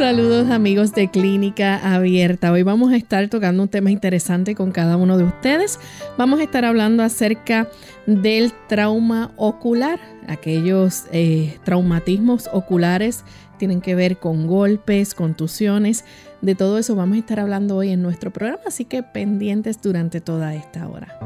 [0.00, 2.50] Saludos amigos de Clínica Abierta.
[2.50, 5.78] Hoy vamos a estar tocando un tema interesante con cada uno de ustedes.
[6.16, 7.68] Vamos a estar hablando acerca
[8.06, 10.00] del trauma ocular.
[10.26, 13.24] Aquellos eh, traumatismos oculares
[13.58, 16.06] tienen que ver con golpes, contusiones.
[16.40, 20.22] De todo eso vamos a estar hablando hoy en nuestro programa, así que pendientes durante
[20.22, 21.18] toda esta hora.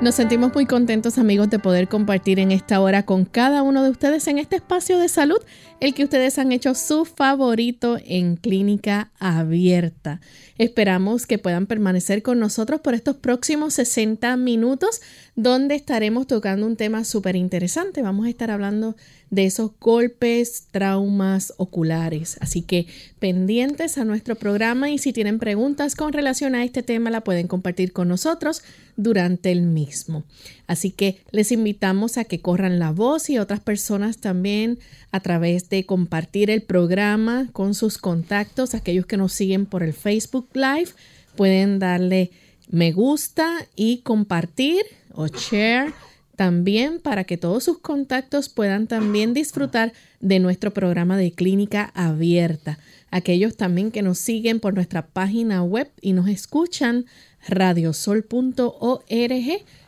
[0.00, 3.90] Nos sentimos muy contentos amigos de poder compartir en esta hora con cada uno de
[3.90, 5.38] ustedes en este espacio de salud,
[5.80, 10.20] el que ustedes han hecho su favorito en clínica abierta.
[10.56, 15.00] Esperamos que puedan permanecer con nosotros por estos próximos 60 minutos
[15.34, 18.00] donde estaremos tocando un tema súper interesante.
[18.00, 18.94] Vamos a estar hablando
[19.30, 22.38] de esos golpes, traumas oculares.
[22.40, 22.86] Así que
[23.18, 27.46] pendientes a nuestro programa y si tienen preguntas con relación a este tema la pueden
[27.46, 28.62] compartir con nosotros
[28.96, 30.24] durante el mismo.
[30.66, 34.78] Así que les invitamos a que corran la voz y otras personas también
[35.12, 39.92] a través de compartir el programa con sus contactos, aquellos que nos siguen por el
[39.92, 40.90] Facebook Live,
[41.36, 42.30] pueden darle
[42.70, 44.82] me gusta y compartir
[45.14, 45.92] o share
[46.38, 52.78] también para que todos sus contactos puedan también disfrutar de nuestro programa de clínica abierta.
[53.10, 57.06] Aquellos también que nos siguen por nuestra página web y nos escuchan
[57.48, 59.08] radiosol.org.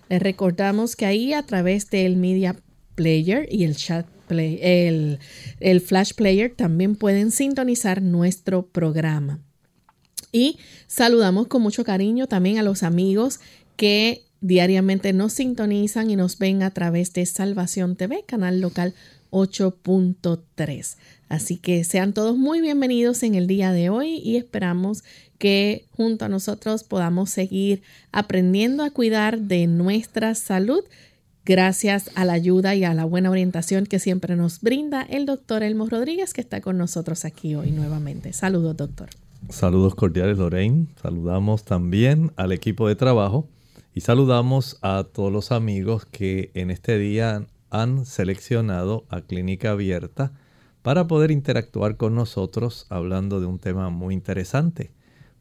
[0.08, 2.56] Les recordamos que ahí a través del Media
[2.96, 3.76] Player y el
[4.28, 5.20] el,
[5.60, 9.38] el Flash Player también pueden sintonizar nuestro programa.
[10.32, 10.58] Y
[10.88, 13.38] saludamos con mucho cariño también a los amigos
[13.76, 18.94] que Diariamente nos sintonizan y nos ven a través de Salvación TV, canal local
[19.30, 20.96] 8.3.
[21.28, 25.04] Así que sean todos muy bienvenidos en el día de hoy y esperamos
[25.36, 30.84] que junto a nosotros podamos seguir aprendiendo a cuidar de nuestra salud
[31.44, 35.62] gracias a la ayuda y a la buena orientación que siempre nos brinda el doctor
[35.62, 38.32] Elmo Rodríguez que está con nosotros aquí hoy nuevamente.
[38.32, 39.10] Saludos, doctor.
[39.50, 40.86] Saludos cordiales, Lorraine.
[41.02, 43.46] Saludamos también al equipo de trabajo
[43.94, 50.32] y saludamos a todos los amigos que en este día han seleccionado a Clínica Abierta
[50.82, 54.92] para poder interactuar con nosotros hablando de un tema muy interesante.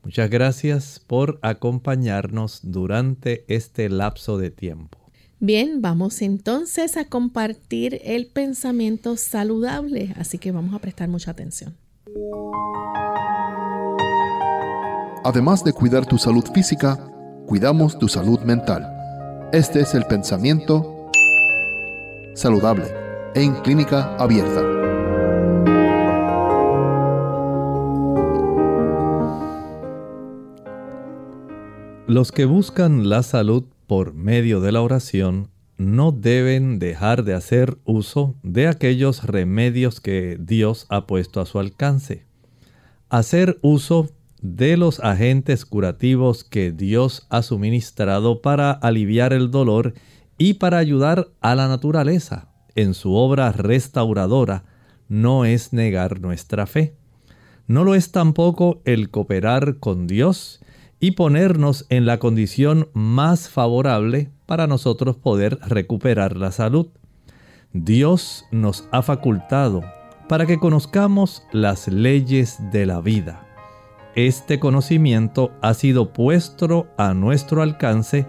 [0.03, 4.97] Muchas gracias por acompañarnos durante este lapso de tiempo.
[5.41, 11.77] Bien, vamos entonces a compartir el pensamiento saludable, así que vamos a prestar mucha atención.
[15.23, 17.08] Además de cuidar tu salud física,
[17.49, 19.49] cuidamos tu salud mental.
[19.51, 21.09] Este es el pensamiento
[22.35, 22.85] saludable
[23.33, 24.61] en clínica abierta.
[32.05, 35.49] Los que buscan la salud por medio de la oración
[35.79, 41.57] no deben dejar de hacer uso de aquellos remedios que Dios ha puesto a su
[41.57, 42.27] alcance.
[43.09, 44.07] Hacer uso
[44.41, 49.93] de los agentes curativos que Dios ha suministrado para aliviar el dolor
[50.37, 54.63] y para ayudar a la naturaleza en su obra restauradora
[55.07, 56.95] no es negar nuestra fe.
[57.67, 60.61] No lo es tampoco el cooperar con Dios
[60.99, 66.87] y ponernos en la condición más favorable para nosotros poder recuperar la salud.
[67.73, 69.83] Dios nos ha facultado
[70.27, 73.48] para que conozcamos las leyes de la vida
[74.15, 78.25] este conocimiento ha sido puesto a nuestro alcance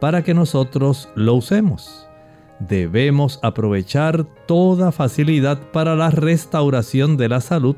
[0.00, 2.06] para que nosotros lo usemos.
[2.58, 7.76] Debemos aprovechar toda facilidad para la restauración de la salud,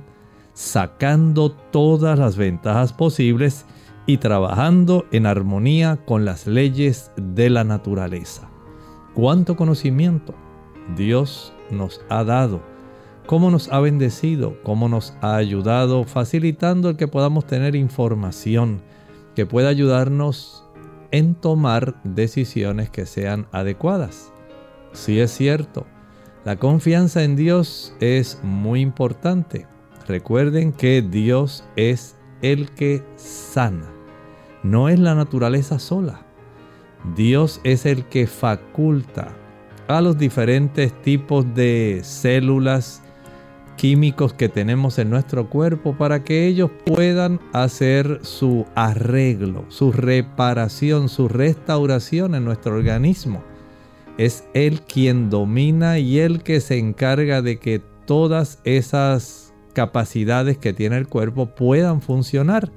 [0.54, 3.64] sacando todas las ventajas posibles
[4.06, 8.50] y trabajando en armonía con las leyes de la naturaleza.
[9.14, 10.34] ¿Cuánto conocimiento
[10.96, 12.71] Dios nos ha dado?
[13.26, 18.82] Cómo nos ha bendecido, cómo nos ha ayudado, facilitando el que podamos tener información
[19.34, 20.64] que pueda ayudarnos
[21.10, 24.32] en tomar decisiones que sean adecuadas.
[24.92, 25.86] Sí es cierto,
[26.44, 29.66] la confianza en Dios es muy importante.
[30.08, 33.90] Recuerden que Dios es el que sana,
[34.62, 36.26] no es la naturaleza sola.
[37.16, 39.34] Dios es el que faculta
[39.88, 43.02] a los diferentes tipos de células
[43.76, 51.08] químicos que tenemos en nuestro cuerpo para que ellos puedan hacer su arreglo, su reparación,
[51.08, 53.42] su restauración en nuestro organismo.
[54.18, 60.72] Es Él quien domina y Él que se encarga de que todas esas capacidades que
[60.72, 62.70] tiene el cuerpo puedan funcionar.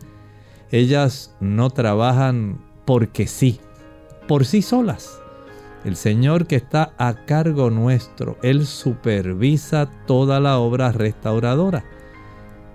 [0.71, 3.59] Ellas no trabajan porque sí,
[4.27, 5.21] por sí solas.
[5.85, 11.85] El Señor que está a cargo nuestro, Él supervisa toda la obra restauradora.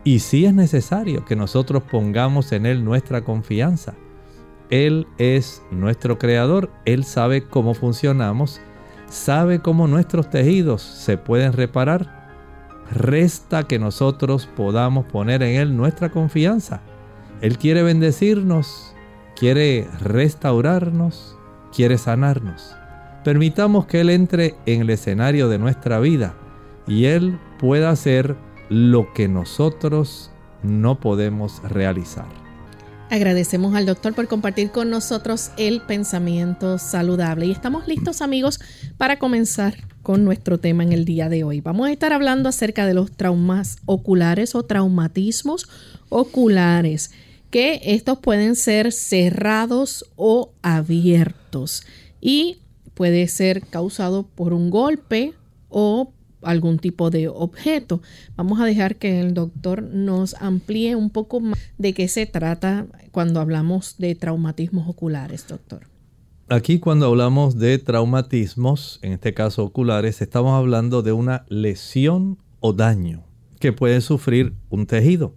[0.04, 3.94] Y si es necesario que nosotros pongamos en Él nuestra confianza.
[4.70, 8.60] Él es nuestro creador, Él sabe cómo funcionamos,
[9.08, 12.30] sabe cómo nuestros tejidos se pueden reparar.
[12.92, 16.80] Resta que nosotros podamos poner en Él nuestra confianza.
[17.40, 18.94] Él quiere bendecirnos,
[19.34, 21.36] quiere restaurarnos,
[21.74, 22.76] quiere sanarnos.
[23.24, 26.34] Permitamos que Él entre en el escenario de nuestra vida
[26.86, 28.36] y Él pueda hacer
[28.70, 30.30] lo que nosotros
[30.62, 32.28] no podemos realizar.
[33.10, 38.60] Agradecemos al doctor por compartir con nosotros el pensamiento saludable y estamos listos amigos
[38.96, 41.60] para comenzar con nuestro tema en el día de hoy.
[41.60, 45.68] Vamos a estar hablando acerca de los traumas oculares o traumatismos
[46.08, 47.10] oculares,
[47.50, 51.84] que estos pueden ser cerrados o abiertos
[52.20, 52.58] y
[53.00, 55.32] puede ser causado por un golpe
[55.70, 56.12] o
[56.42, 58.02] algún tipo de objeto.
[58.36, 62.84] Vamos a dejar que el doctor nos amplíe un poco más de qué se trata
[63.10, 65.86] cuando hablamos de traumatismos oculares, doctor.
[66.50, 72.74] Aquí cuando hablamos de traumatismos, en este caso oculares, estamos hablando de una lesión o
[72.74, 73.24] daño
[73.60, 75.34] que puede sufrir un tejido.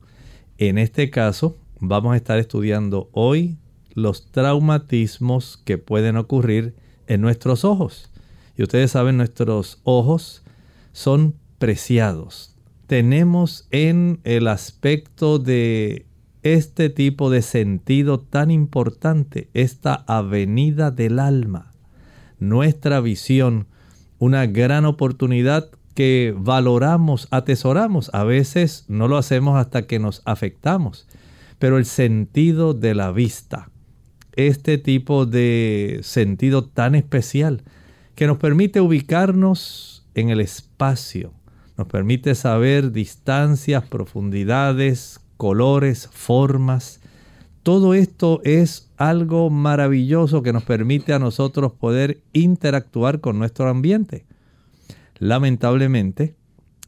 [0.58, 3.56] En este caso, vamos a estar estudiando hoy
[3.94, 8.10] los traumatismos que pueden ocurrir en nuestros ojos.
[8.56, 10.44] Y ustedes saben, nuestros ojos
[10.92, 12.56] son preciados.
[12.88, 16.06] Tenemos en el aspecto de
[16.44, 21.72] este tipo de sentido tan importante, esta avenida del alma,
[22.40, 23.68] nuestra visión,
[24.20, 28.10] una gran oportunidad que valoramos, atesoramos.
[28.14, 31.08] A veces no lo hacemos hasta que nos afectamos,
[31.60, 33.70] pero el sentido de la vista,
[34.36, 37.64] este tipo de sentido tan especial
[38.16, 41.34] que nos permite ubicarnos en el espacio,
[41.78, 47.00] nos permite saber distancias, profundidades, colores, formas.
[47.64, 54.26] Todo esto es algo maravilloso que nos permite a nosotros poder interactuar con nuestro ambiente.
[55.18, 56.36] Lamentablemente,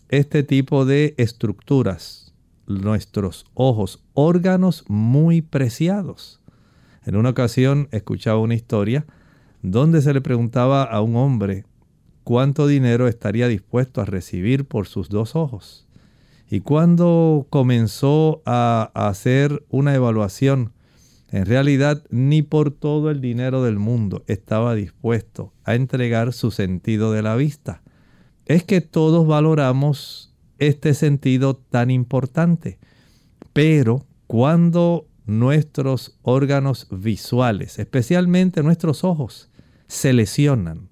[0.09, 2.33] este tipo de estructuras,
[2.67, 6.41] nuestros ojos, órganos muy preciados,
[7.05, 9.05] en una ocasión escuchaba una historia
[9.61, 11.65] donde se le preguntaba a un hombre
[12.23, 15.87] cuánto dinero estaría dispuesto a recibir por sus dos ojos.
[16.49, 20.71] Y cuando comenzó a hacer una evaluación,
[21.31, 27.11] en realidad ni por todo el dinero del mundo estaba dispuesto a entregar su sentido
[27.11, 27.81] de la vista.
[28.45, 32.79] Es que todos valoramos este sentido tan importante,
[33.53, 39.49] pero cuando nuestros órganos visuales, especialmente nuestros ojos,
[39.87, 40.89] se lesionan.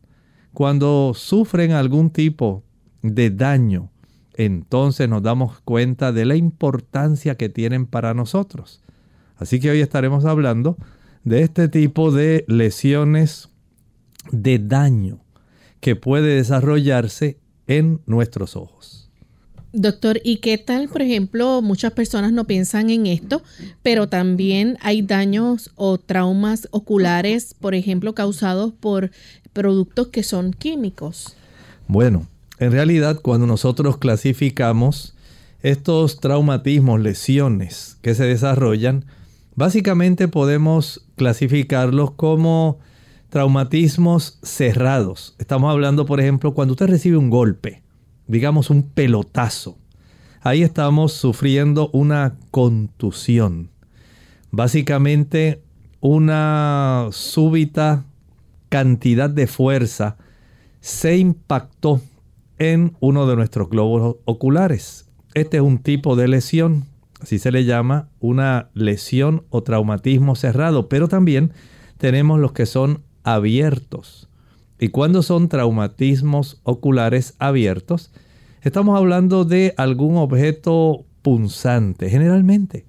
[0.54, 2.64] Cuando sufren algún tipo
[3.02, 3.92] de daño,
[4.36, 8.82] entonces nos damos cuenta de la importancia que tienen para nosotros.
[9.36, 10.78] Así que hoy estaremos hablando
[11.24, 13.50] de este tipo de lesiones
[14.32, 15.24] de daño
[15.80, 19.03] que puede desarrollarse en nuestros ojos.
[19.76, 23.42] Doctor, ¿y qué tal, por ejemplo, muchas personas no piensan en esto,
[23.82, 29.10] pero también hay daños o traumas oculares, por ejemplo, causados por
[29.52, 31.36] productos que son químicos?
[31.88, 32.28] Bueno,
[32.60, 35.16] en realidad cuando nosotros clasificamos
[35.64, 39.06] estos traumatismos, lesiones que se desarrollan,
[39.56, 42.78] básicamente podemos clasificarlos como
[43.30, 45.34] traumatismos cerrados.
[45.40, 47.83] Estamos hablando, por ejemplo, cuando usted recibe un golpe
[48.28, 49.78] digamos, un pelotazo.
[50.42, 53.70] Ahí estamos sufriendo una contusión.
[54.52, 55.62] Básicamente
[56.02, 58.04] una súbita
[58.70, 60.18] cantidad de fuerza
[60.82, 62.02] se impactó
[62.60, 65.10] en uno de nuestros globos oculares.
[65.34, 66.86] Este es un tipo de lesión,
[67.22, 71.54] así se le llama una lesión o traumatismo cerrado, pero también
[71.98, 74.28] tenemos los que son abiertos.
[74.80, 78.12] Y cuando son traumatismos oculares abiertos,
[78.62, 82.86] estamos hablando de algún objeto punzante, generalmente.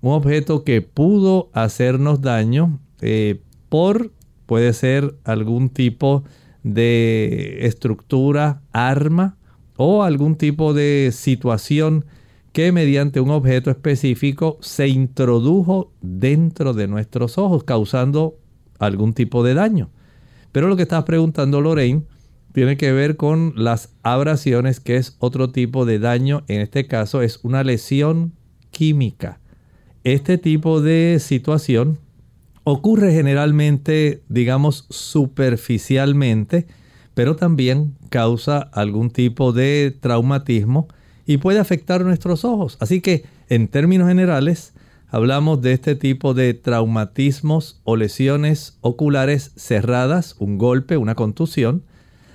[0.00, 4.12] Un objeto que pudo hacernos daño eh, por
[4.46, 6.24] puede ser algún tipo
[6.62, 9.36] de estructura, arma
[9.76, 12.04] o algún tipo de situación
[12.52, 18.36] que mediante un objeto específico se introdujo dentro de nuestros ojos causando
[18.78, 19.90] algún tipo de daño.
[20.52, 22.02] Pero lo que estás preguntando Lorraine
[22.52, 26.44] tiene que ver con las abrasiones, que es otro tipo de daño.
[26.48, 28.32] En este caso es una lesión
[28.70, 29.40] química.
[30.04, 31.98] Este tipo de situación
[32.64, 36.66] ocurre generalmente, digamos, superficialmente,
[37.14, 40.88] pero también causa algún tipo de traumatismo
[41.26, 42.76] y puede afectar nuestros ojos.
[42.80, 44.71] Así que, en términos generales,
[45.12, 51.82] hablamos de este tipo de traumatismos o lesiones oculares cerradas, un golpe, una contusión.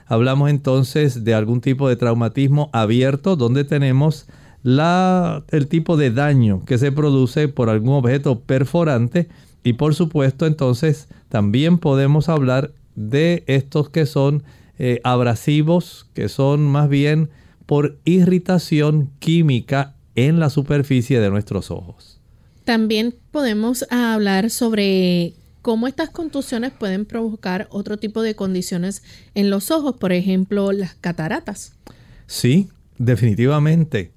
[0.05, 4.27] Hablamos entonces de algún tipo de traumatismo abierto donde tenemos
[4.61, 9.27] la, el tipo de daño que se produce por algún objeto perforante
[9.63, 14.43] y por supuesto entonces también podemos hablar de estos que son
[14.77, 17.31] eh, abrasivos, que son más bien
[17.65, 22.16] por irritación química en la superficie de nuestros ojos.
[22.67, 29.03] También podemos hablar sobre cómo estas contusiones pueden provocar otro tipo de condiciones
[29.35, 31.77] en los ojos, por ejemplo, las cataratas.
[32.25, 34.11] Sí, definitivamente.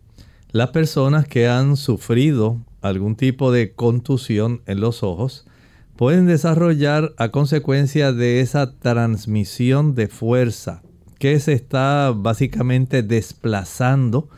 [0.50, 5.46] Las personas que han sufrido algún tipo de contusión en los ojos
[5.94, 10.82] pueden desarrollar a consecuencia de esa transmisión de fuerza
[11.20, 14.28] que se está básicamente desplazando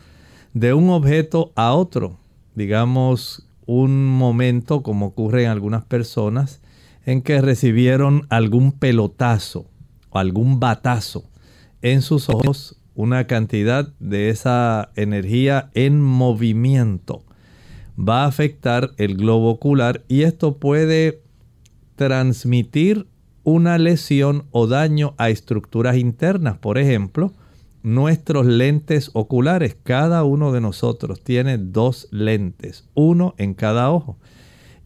[0.53, 2.19] de un objeto a otro.
[2.55, 6.61] Digamos, un momento como ocurre en algunas personas
[7.05, 9.67] en que recibieron algún pelotazo
[10.11, 11.25] o algún batazo
[11.81, 17.25] en sus ojos, una cantidad de esa energía en movimiento
[17.99, 21.23] va a afectar el globo ocular y esto puede
[21.97, 23.07] transmitir
[23.45, 26.59] una lesión o daño a estructuras internas.
[26.59, 27.33] Por ejemplo,
[27.83, 34.19] nuestros lentes oculares, cada uno de nosotros tiene dos lentes, uno en cada ojo.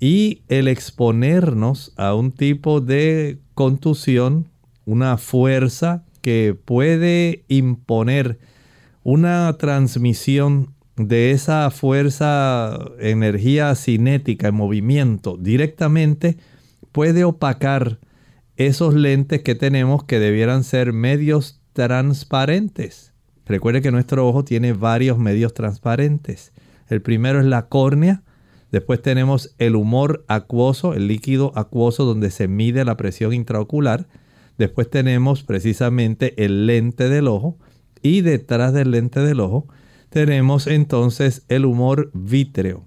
[0.00, 4.48] Y el exponernos a un tipo de contusión,
[4.84, 8.38] una fuerza que puede imponer
[9.02, 16.36] una transmisión de esa fuerza, energía cinética en movimiento directamente,
[16.92, 17.98] puede opacar
[18.56, 23.12] esos lentes que tenemos que debieran ser medios transparentes.
[23.44, 26.54] Recuerde que nuestro ojo tiene varios medios transparentes.
[26.88, 28.22] El primero es la córnea,
[28.72, 34.08] después tenemos el humor acuoso, el líquido acuoso donde se mide la presión intraocular,
[34.56, 37.58] después tenemos precisamente el lente del ojo
[38.00, 39.68] y detrás del lente del ojo
[40.08, 42.84] tenemos entonces el humor vítreo.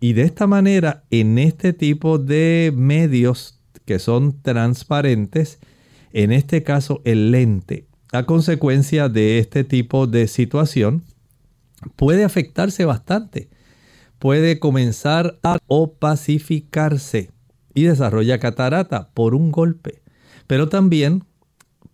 [0.00, 5.58] Y de esta manera, en este tipo de medios que son transparentes,
[6.14, 11.02] en este caso el lente, a consecuencia de este tipo de situación,
[11.96, 13.48] puede afectarse bastante.
[14.18, 17.30] Puede comenzar a opacificarse
[17.74, 20.02] y desarrolla catarata por un golpe.
[20.46, 21.24] Pero también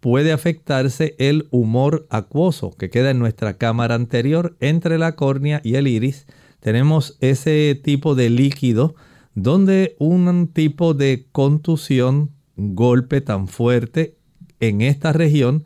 [0.01, 5.77] puede afectarse el humor acuoso que queda en nuestra cámara anterior entre la córnea y
[5.77, 6.27] el iris.
[6.61, 8.95] Tenemos ese tipo de líquido
[9.35, 14.17] donde un tipo de contusión, golpe tan fuerte
[14.59, 15.65] en esta región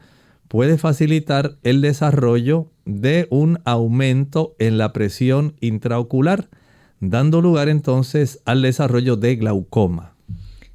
[0.52, 6.50] puede facilitar el desarrollo de un aumento en la presión intraocular,
[7.00, 10.14] dando lugar entonces al desarrollo de glaucoma.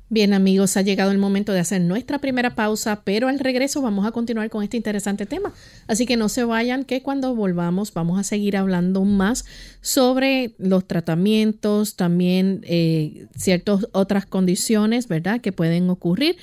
[0.10, 4.07] Bien amigos, ha llegado el momento de hacer nuestra primera pausa, pero al regreso vamos
[4.07, 5.53] a continuar con este interesante tema.
[5.86, 9.46] Así que no se vayan, que cuando volvamos vamos a seguir hablando más
[9.81, 16.38] sobre los tratamientos, también eh, ciertas otras condiciones, ¿verdad?, que pueden ocurrir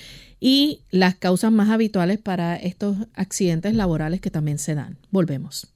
[0.47, 4.99] y las causas más habituales para estos accidentes laborales que también se dan.
[5.11, 5.69] Volvemos.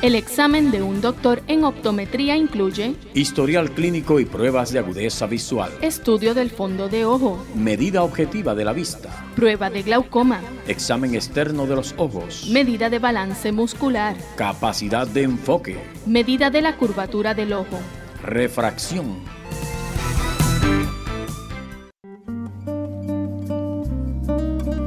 [0.00, 5.72] El examen de un doctor en optometría incluye historial clínico y pruebas de agudeza visual,
[5.82, 11.66] estudio del fondo de ojo, medida objetiva de la vista, prueba de glaucoma, examen externo
[11.66, 17.54] de los ojos, medida de balance muscular, capacidad de enfoque, medida de la curvatura del
[17.54, 17.80] ojo,
[18.22, 19.35] refracción.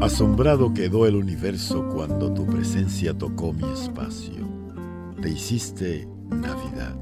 [0.01, 4.49] Asombrado quedó el universo cuando tu presencia tocó mi espacio
[5.21, 6.95] te hiciste Navidad.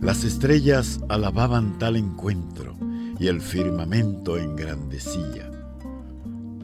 [0.00, 2.76] Las estrellas alababan tal encuentro
[3.18, 5.50] y el firmamento engrandecía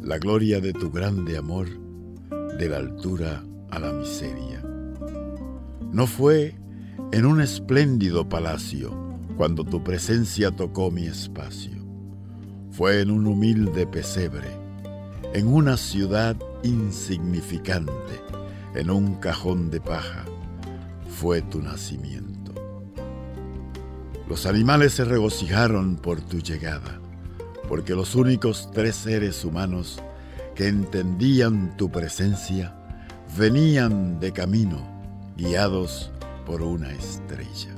[0.01, 1.67] la gloria de tu grande amor
[2.59, 4.63] de la altura a la miseria.
[5.93, 6.57] No fue
[7.11, 8.93] en un espléndido palacio
[9.39, 11.73] cuando tu presencia tocó mi espacio.
[12.71, 14.49] fue en un humilde pesebre,
[15.35, 18.21] en una ciudad insignificante,
[18.77, 20.25] en un cajón de paja,
[21.11, 22.55] fue tu nacimiento.
[24.29, 27.01] Los animales se regocijaron por tu llegada,
[27.69, 30.01] porque los únicos tres seres humanos
[30.55, 32.73] que entendían tu presencia
[33.37, 34.87] venían de camino,
[35.37, 36.13] guiados
[36.47, 37.75] por una estrella.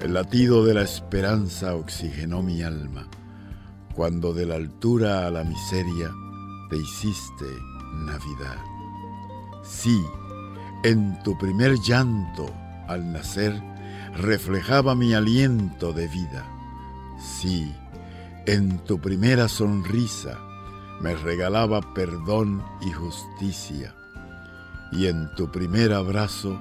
[0.00, 3.06] El latido de la esperanza oxigenó mi alma,
[3.94, 6.10] cuando de la altura a la miseria
[6.70, 7.46] te hiciste
[8.06, 8.58] Navidad.
[9.62, 10.04] Sí,
[10.82, 12.46] en tu primer llanto
[12.88, 13.62] al nacer
[14.16, 16.46] reflejaba mi aliento de vida.
[17.18, 17.72] Sí,
[18.46, 20.38] en tu primera sonrisa
[21.00, 23.94] me regalaba perdón y justicia.
[24.92, 26.60] Y en tu primer abrazo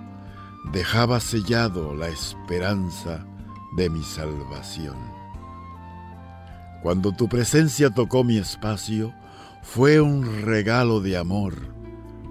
[0.72, 3.26] dejaba sellado la esperanza
[3.76, 5.21] de mi salvación.
[6.82, 9.14] Cuando tu presencia tocó mi espacio,
[9.62, 11.54] fue un regalo de amor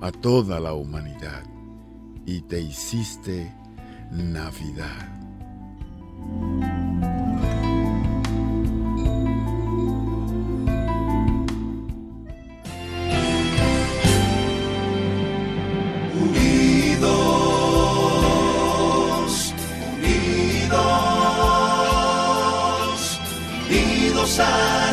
[0.02, 1.44] a toda la humanidad
[2.26, 3.54] y te hiciste
[4.10, 5.08] Navidad.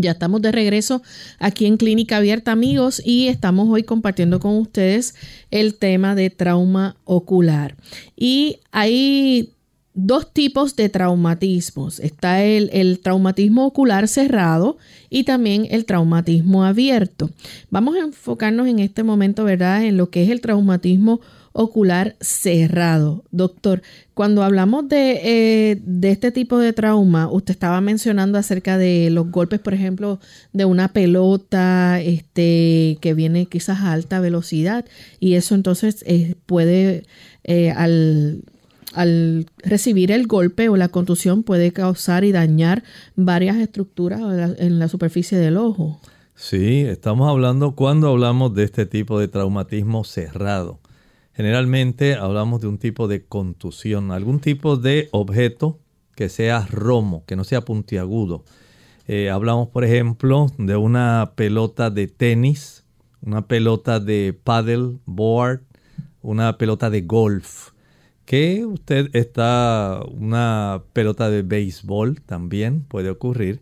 [0.00, 1.02] Ya estamos de regreso
[1.38, 5.14] aquí en Clínica Abierta, amigos, y estamos hoy compartiendo con ustedes
[5.50, 7.76] el tema de trauma ocular.
[8.16, 9.52] Y hay
[9.94, 11.98] dos tipos de traumatismos.
[11.98, 14.78] Está el, traumatismo ocular cerrado
[15.10, 17.30] y también el traumatismo abierto.
[17.70, 21.37] Vamos a enfocarnos en este momento, ¿verdad?, en lo que es el traumatismo ocular
[22.20, 23.24] cerrado.
[23.30, 23.82] Doctor,
[24.14, 29.30] cuando hablamos de, eh, de, este tipo de trauma, usted estaba mencionando acerca de los
[29.30, 30.20] golpes, por ejemplo,
[30.52, 34.84] de una pelota este, que viene quizás a alta velocidad
[35.20, 37.04] y eso entonces eh, puede,
[37.44, 38.44] eh, al,
[38.94, 42.82] al recibir el golpe o la contusión, puede causar y dañar
[43.16, 44.20] varias estructuras
[44.58, 46.00] en la superficie del ojo.
[46.34, 50.78] Sí, estamos hablando cuando hablamos de este tipo de traumatismo cerrado.
[51.38, 55.78] Generalmente hablamos de un tipo de contusión, algún tipo de objeto
[56.16, 58.44] que sea romo, que no sea puntiagudo.
[59.06, 62.84] Eh, hablamos, por ejemplo, de una pelota de tenis,
[63.22, 65.60] una pelota de paddle board,
[66.22, 67.68] una pelota de golf,
[68.24, 73.60] que usted está, una pelota de béisbol también puede ocurrir.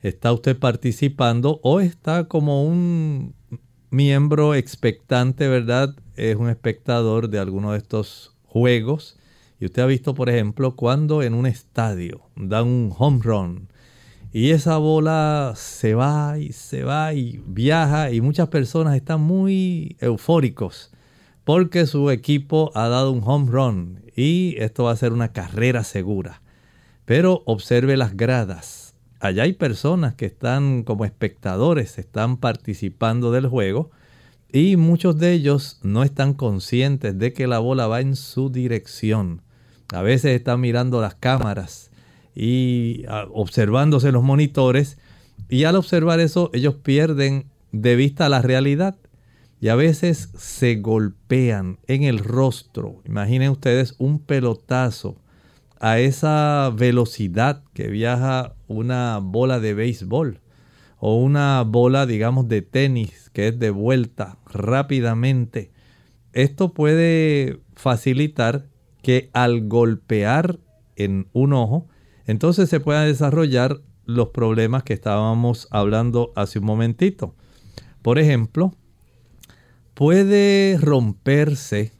[0.00, 3.32] Está usted participando o está como un
[3.90, 5.94] miembro expectante, ¿verdad?
[6.30, 9.18] Es un espectador de alguno de estos juegos.
[9.58, 13.68] Y usted ha visto, por ejemplo, cuando en un estadio dan un home run
[14.32, 19.96] y esa bola se va y se va y viaja y muchas personas están muy
[19.98, 20.92] eufóricos
[21.42, 25.82] porque su equipo ha dado un home run y esto va a ser una carrera
[25.82, 26.40] segura.
[27.04, 33.90] Pero observe las gradas allá hay personas que están como espectadores, están participando del juego
[34.52, 39.40] y muchos de ellos no están conscientes de que la bola va en su dirección.
[39.92, 41.90] A veces están mirando las cámaras
[42.34, 44.98] y observándose los monitores
[45.48, 48.96] y al observar eso ellos pierden de vista la realidad
[49.60, 53.00] y a veces se golpean en el rostro.
[53.06, 55.16] Imaginen ustedes un pelotazo
[55.80, 60.40] a esa velocidad que viaja una bola de béisbol
[61.04, 65.72] o una bola, digamos, de tenis que es de vuelta rápidamente.
[66.32, 68.66] Esto puede facilitar
[69.02, 70.60] que al golpear
[70.94, 71.88] en un ojo,
[72.28, 77.34] entonces se puedan desarrollar los problemas que estábamos hablando hace un momentito.
[78.02, 78.72] Por ejemplo,
[79.94, 81.90] puede romperse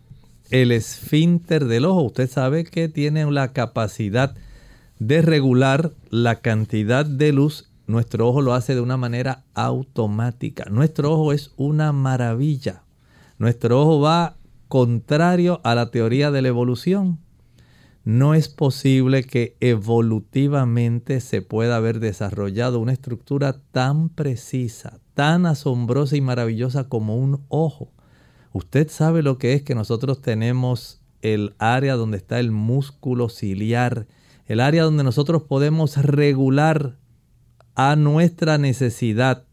[0.50, 2.02] el esfínter del ojo.
[2.02, 4.36] Usted sabe que tiene la capacidad
[5.00, 10.64] de regular la cantidad de luz nuestro ojo lo hace de una manera automática.
[10.70, 12.82] Nuestro ojo es una maravilla.
[13.38, 14.36] Nuestro ojo va
[14.68, 17.18] contrario a la teoría de la evolución.
[18.04, 26.16] No es posible que evolutivamente se pueda haber desarrollado una estructura tan precisa, tan asombrosa
[26.16, 27.92] y maravillosa como un ojo.
[28.52, 34.06] Usted sabe lo que es que nosotros tenemos el área donde está el músculo ciliar,
[34.46, 36.96] el área donde nosotros podemos regular
[37.74, 39.44] a nuestra necesidad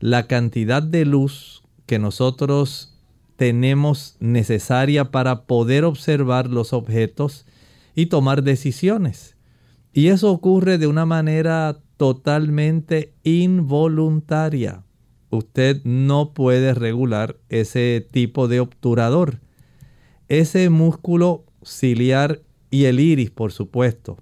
[0.00, 2.94] la cantidad de luz que nosotros
[3.36, 7.46] tenemos necesaria para poder observar los objetos
[7.94, 9.36] y tomar decisiones.
[9.92, 14.82] Y eso ocurre de una manera totalmente involuntaria.
[15.30, 19.40] Usted no puede regular ese tipo de obturador.
[20.28, 24.18] Ese músculo ciliar y el iris, por supuesto,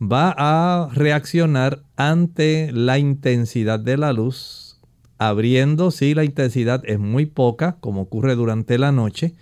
[0.00, 4.80] va a reaccionar ante la intensidad de la luz,
[5.18, 9.34] abriendo si la intensidad es muy poca, como ocurre durante la noche,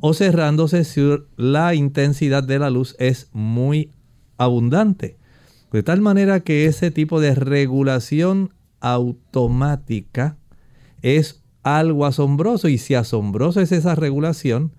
[0.00, 1.02] o cerrándose si
[1.36, 3.90] la intensidad de la luz es muy
[4.38, 5.18] abundante.
[5.72, 10.36] De tal manera que ese tipo de regulación automática
[11.02, 14.72] es algo asombroso y si asombroso es esa regulación,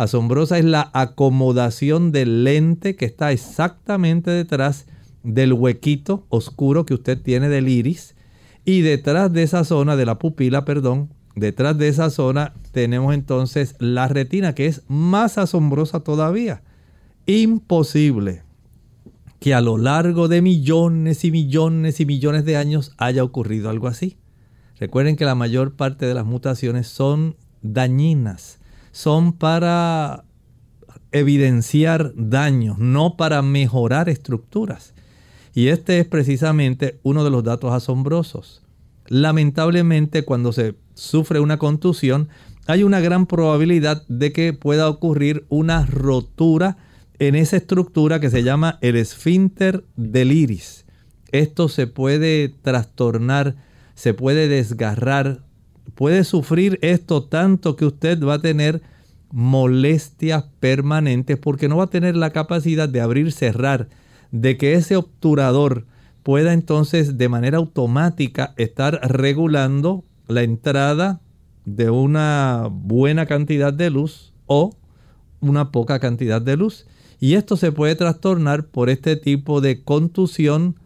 [0.00, 4.86] Asombrosa es la acomodación del lente que está exactamente detrás
[5.24, 8.16] del huequito oscuro que usted tiene del iris.
[8.64, 13.76] Y detrás de esa zona, de la pupila, perdón, detrás de esa zona tenemos entonces
[13.78, 16.62] la retina que es más asombrosa todavía.
[17.26, 18.42] Imposible
[19.38, 23.86] que a lo largo de millones y millones y millones de años haya ocurrido algo
[23.86, 24.16] así.
[24.78, 28.59] Recuerden que la mayor parte de las mutaciones son dañinas
[28.92, 30.24] son para
[31.12, 34.94] evidenciar daños, no para mejorar estructuras.
[35.54, 38.62] Y este es precisamente uno de los datos asombrosos.
[39.06, 42.28] Lamentablemente cuando se sufre una contusión,
[42.66, 46.76] hay una gran probabilidad de que pueda ocurrir una rotura
[47.18, 50.86] en esa estructura que se llama el esfínter del iris.
[51.32, 53.56] Esto se puede trastornar,
[53.94, 55.42] se puede desgarrar,
[56.00, 58.80] puede sufrir esto tanto que usted va a tener
[59.32, 63.90] molestias permanentes porque no va a tener la capacidad de abrir, cerrar,
[64.30, 65.84] de que ese obturador
[66.22, 71.20] pueda entonces de manera automática estar regulando la entrada
[71.66, 74.74] de una buena cantidad de luz o
[75.42, 76.86] una poca cantidad de luz.
[77.18, 80.76] Y esto se puede trastornar por este tipo de contusión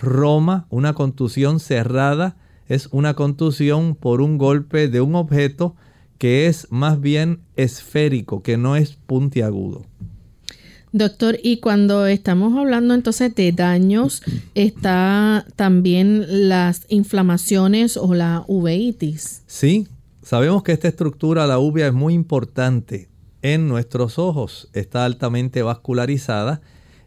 [0.00, 2.36] roma, una contusión cerrada,
[2.70, 5.74] es una contusión por un golpe de un objeto
[6.18, 9.82] que es más bien esférico, que no es puntiagudo.
[10.92, 14.22] Doctor, y cuando estamos hablando entonces de daños,
[14.54, 19.42] está también las inflamaciones o la uveitis.
[19.48, 19.88] Sí,
[20.22, 23.08] sabemos que esta estructura, la uvea, es muy importante
[23.42, 24.68] en nuestros ojos.
[24.74, 26.60] Está altamente vascularizada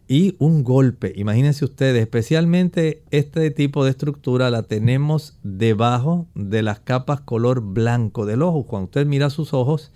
[0.06, 1.12] y un golpe.
[1.16, 8.26] Imagínense ustedes, especialmente este tipo de estructura la tenemos debajo de las capas color blanco
[8.26, 8.64] del ojo.
[8.66, 9.92] Cuando usted mira sus ojos,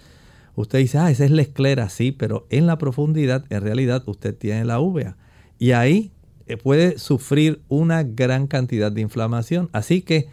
[0.55, 4.35] usted dice, ah, esa es la esclera, sí, pero en la profundidad, en realidad, usted
[4.35, 5.17] tiene la uvea.
[5.59, 6.11] Y ahí
[6.47, 9.69] eh, puede sufrir una gran cantidad de inflamación.
[9.73, 10.29] Así que,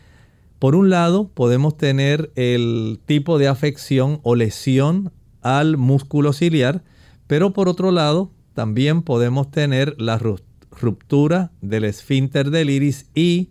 [0.60, 5.12] por un lado, podemos tener el tipo de afección o lesión
[5.42, 6.84] al músculo ciliar,
[7.28, 13.50] pero por otro lado, también podemos tener la ruptura del esfínter del iris y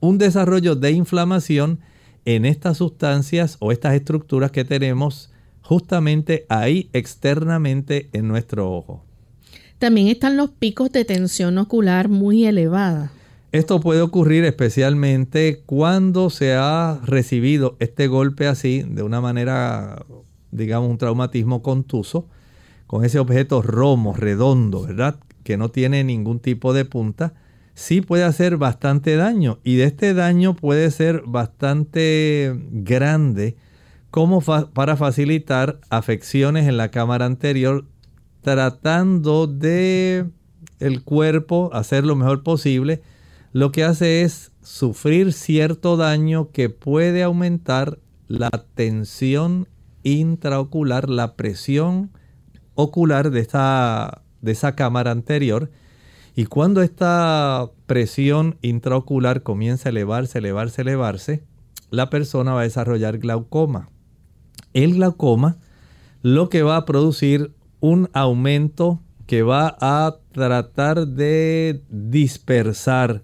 [0.00, 1.78] un desarrollo de inflamación
[2.24, 5.30] en estas sustancias o estas estructuras que tenemos
[5.62, 9.04] justamente ahí externamente en nuestro ojo.
[9.78, 13.12] También están los picos de tensión ocular muy elevada.
[13.52, 20.04] Esto puede ocurrir especialmente cuando se ha recibido este golpe así de una manera,
[20.50, 22.28] digamos, un traumatismo contuso
[22.92, 25.18] con ese objeto romo, redondo, ¿verdad?
[25.44, 27.32] Que no tiene ningún tipo de punta,
[27.72, 29.60] sí puede hacer bastante daño.
[29.64, 33.56] Y de este daño puede ser bastante grande
[34.10, 37.86] como para facilitar afecciones en la cámara anterior,
[38.42, 40.26] tratando de
[40.78, 43.00] el cuerpo hacer lo mejor posible.
[43.54, 49.66] Lo que hace es sufrir cierto daño que puede aumentar la tensión
[50.02, 52.10] intraocular, la presión
[52.74, 55.70] ocular de, esta, de esa cámara anterior.
[56.34, 61.44] Y cuando esta presión intraocular comienza a elevarse, elevarse, elevarse,
[61.90, 63.90] la persona va a desarrollar glaucoma.
[64.72, 65.58] El glaucoma
[66.22, 73.22] lo que va a producir un aumento que va a tratar de dispersar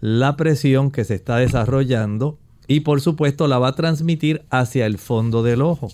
[0.00, 4.98] la presión que se está desarrollando y por supuesto la va a transmitir hacia el
[4.98, 5.88] fondo del ojo.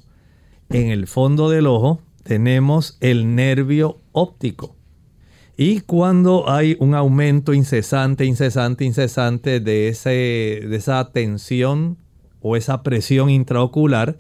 [0.71, 4.77] En el fondo del ojo tenemos el nervio óptico.
[5.57, 11.99] Y cuando hay un aumento incesante, incesante, incesante de, ese, de esa tensión
[12.41, 14.19] o esa presión intraocular,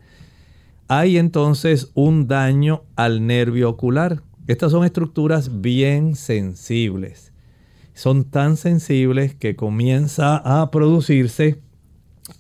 [0.89, 4.23] hay entonces un daño al nervio ocular.
[4.47, 7.33] Estas son estructuras bien sensibles.
[7.95, 11.61] Son tan sensibles que comienza a producirse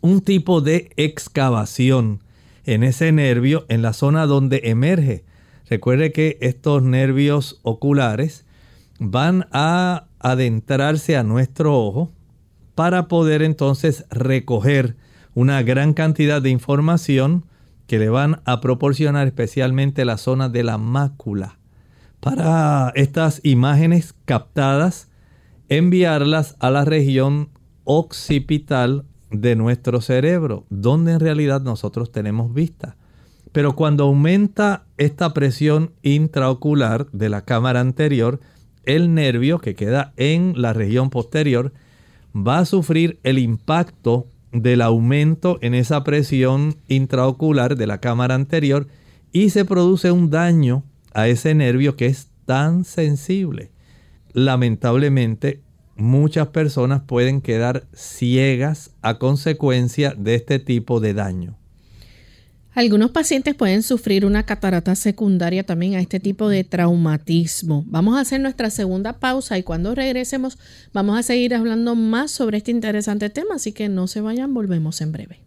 [0.00, 2.22] un tipo de excavación
[2.64, 5.24] en ese nervio, en la zona donde emerge.
[5.72, 8.44] Recuerde que estos nervios oculares
[8.98, 12.12] van a adentrarse a nuestro ojo
[12.74, 14.96] para poder entonces recoger
[15.34, 17.46] una gran cantidad de información
[17.86, 21.58] que le van a proporcionar especialmente la zona de la mácula.
[22.20, 25.08] Para estas imágenes captadas,
[25.70, 27.48] enviarlas a la región
[27.84, 32.96] occipital de nuestro cerebro, donde en realidad nosotros tenemos vista.
[33.52, 38.40] Pero cuando aumenta esta presión intraocular de la cámara anterior,
[38.84, 41.72] el nervio que queda en la región posterior
[42.34, 48.86] va a sufrir el impacto del aumento en esa presión intraocular de la cámara anterior
[49.32, 50.84] y se produce un daño
[51.14, 53.70] a ese nervio que es tan sensible.
[54.32, 55.62] Lamentablemente,
[55.96, 61.61] muchas personas pueden quedar ciegas a consecuencia de este tipo de daño.
[62.74, 67.84] Algunos pacientes pueden sufrir una catarata secundaria también a este tipo de traumatismo.
[67.86, 70.56] Vamos a hacer nuestra segunda pausa y cuando regresemos
[70.90, 75.02] vamos a seguir hablando más sobre este interesante tema, así que no se vayan, volvemos
[75.02, 75.40] en breve.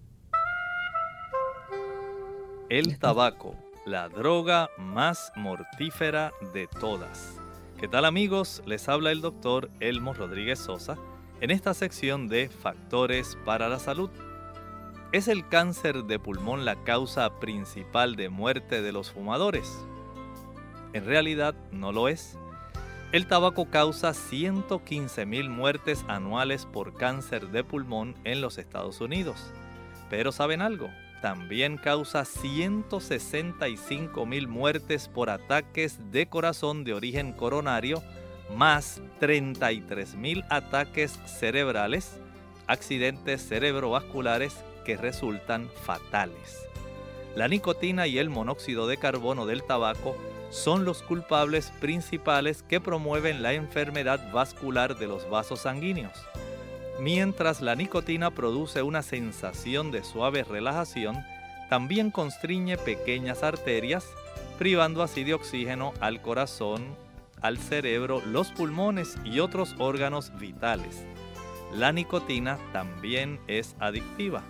[2.69, 3.55] El tabaco,
[3.87, 7.37] la droga más mortífera de todas.
[7.79, 8.61] ¿Qué tal amigos?
[8.67, 10.95] Les habla el doctor Elmo Rodríguez Sosa
[11.41, 14.11] en esta sección de Factores para la Salud.
[15.11, 19.85] ¿Es el cáncer de pulmón la causa principal de muerte de los fumadores?
[20.93, 22.37] En realidad no lo es.
[23.11, 29.53] El tabaco causa 115 mil muertes anuales por cáncer de pulmón en los Estados Unidos.
[30.09, 30.89] Pero ¿saben algo?
[31.25, 38.03] también causa 165 mil muertes por ataques de corazón de origen coronario,
[38.55, 42.19] más 33 mil ataques cerebrales,
[42.67, 46.65] accidentes cerebrovasculares que resultan fatales.
[47.35, 50.15] La nicotina y el monóxido de carbono del tabaco
[50.49, 56.13] son los culpables principales que promueven la enfermedad vascular de los vasos sanguíneos
[56.99, 61.25] Mientras la nicotina produce una sensación de suave relajación,
[61.69, 64.07] también constriñe pequeñas arterias,
[64.57, 66.95] privando así de oxígeno al corazón,
[67.41, 71.03] al cerebro, los pulmones y otros órganos vitales.
[71.73, 74.43] La nicotina también es adictiva.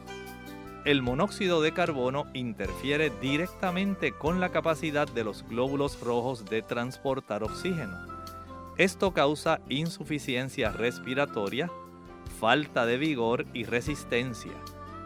[0.86, 7.44] El monóxido de carbono interfiere directamente con la capacidad de los glóbulos rojos de transportar
[7.44, 8.06] oxígeno.
[8.78, 11.72] Esto causa insuficiencia respiratoria,
[12.40, 14.52] falta de vigor y resistencia.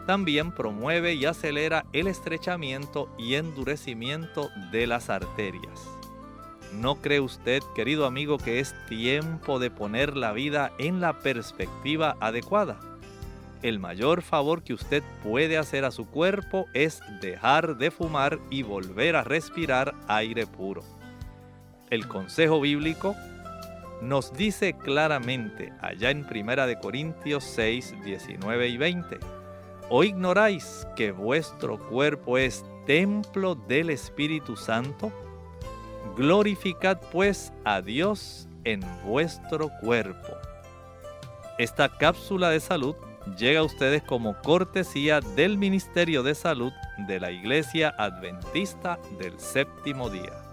[0.06, 5.88] También promueve y acelera el estrechamiento y endurecimiento de las arterias.
[6.74, 12.18] ¿No cree usted, querido amigo, que es tiempo de poner la vida en la perspectiva
[12.20, 12.89] adecuada?
[13.62, 18.62] El mayor favor que usted puede hacer a su cuerpo es dejar de fumar y
[18.62, 20.82] volver a respirar aire puro.
[21.90, 23.14] El consejo bíblico
[24.00, 29.18] nos dice claramente allá en Primera de Corintios 6, 19 y 20,
[29.90, 35.12] ¿o ignoráis que vuestro cuerpo es templo del Espíritu Santo?
[36.16, 40.28] Glorificad pues a Dios en vuestro cuerpo.
[41.58, 42.96] Esta cápsula de salud
[43.38, 50.10] llega a ustedes como cortesía del Ministerio de Salud de la Iglesia Adventista del Séptimo
[50.10, 50.50] Día.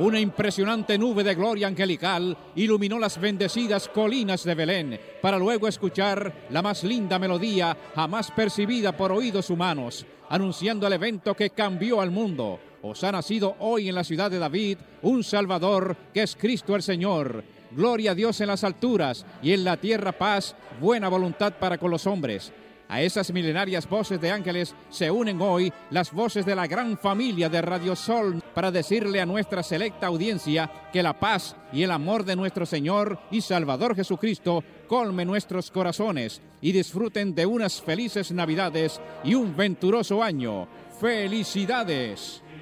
[0.00, 6.46] Una impresionante nube de gloria angelical iluminó las bendecidas colinas de Belén para luego escuchar
[6.48, 12.10] la más linda melodía jamás percibida por oídos humanos, anunciando el evento que cambió al
[12.10, 12.58] mundo.
[12.82, 16.82] Os ha nacido hoy en la ciudad de David un Salvador que es Cristo el
[16.82, 17.44] Señor.
[17.72, 21.90] Gloria a Dios en las alturas y en la tierra paz, buena voluntad para con
[21.90, 22.52] los hombres.
[22.88, 27.48] A esas milenarias voces de ángeles se unen hoy las voces de la gran familia
[27.48, 32.24] de Radio Sol para decirle a nuestra selecta audiencia que la paz y el amor
[32.24, 39.00] de nuestro Señor y Salvador Jesucristo colme nuestros corazones y disfruten de unas felices Navidades
[39.22, 40.66] y un venturoso año.
[41.00, 42.42] ¡Felicidades!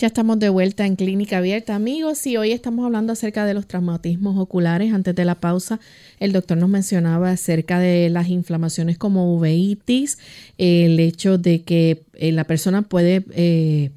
[0.00, 3.66] Ya estamos de vuelta en Clínica Abierta, amigos, y hoy estamos hablando acerca de los
[3.66, 4.94] traumatismos oculares.
[4.94, 5.78] Antes de la pausa,
[6.20, 10.16] el doctor nos mencionaba acerca de las inflamaciones como uveitis,
[10.56, 13.90] el hecho de que eh, la persona puede eh,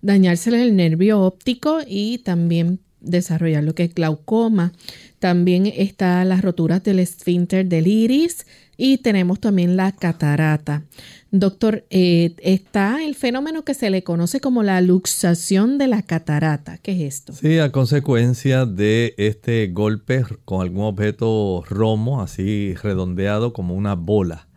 [0.00, 4.72] dañarse el nervio óptico y también desarrollar lo que es glaucoma.
[5.18, 10.84] También está las roturas del esfínter del iris y tenemos también la catarata.
[11.30, 16.78] Doctor, eh, está el fenómeno que se le conoce como la luxación de la catarata.
[16.78, 17.34] ¿Qué es esto?
[17.34, 24.48] Sí, a consecuencia de este golpe con algún objeto romo, así redondeado como una bola.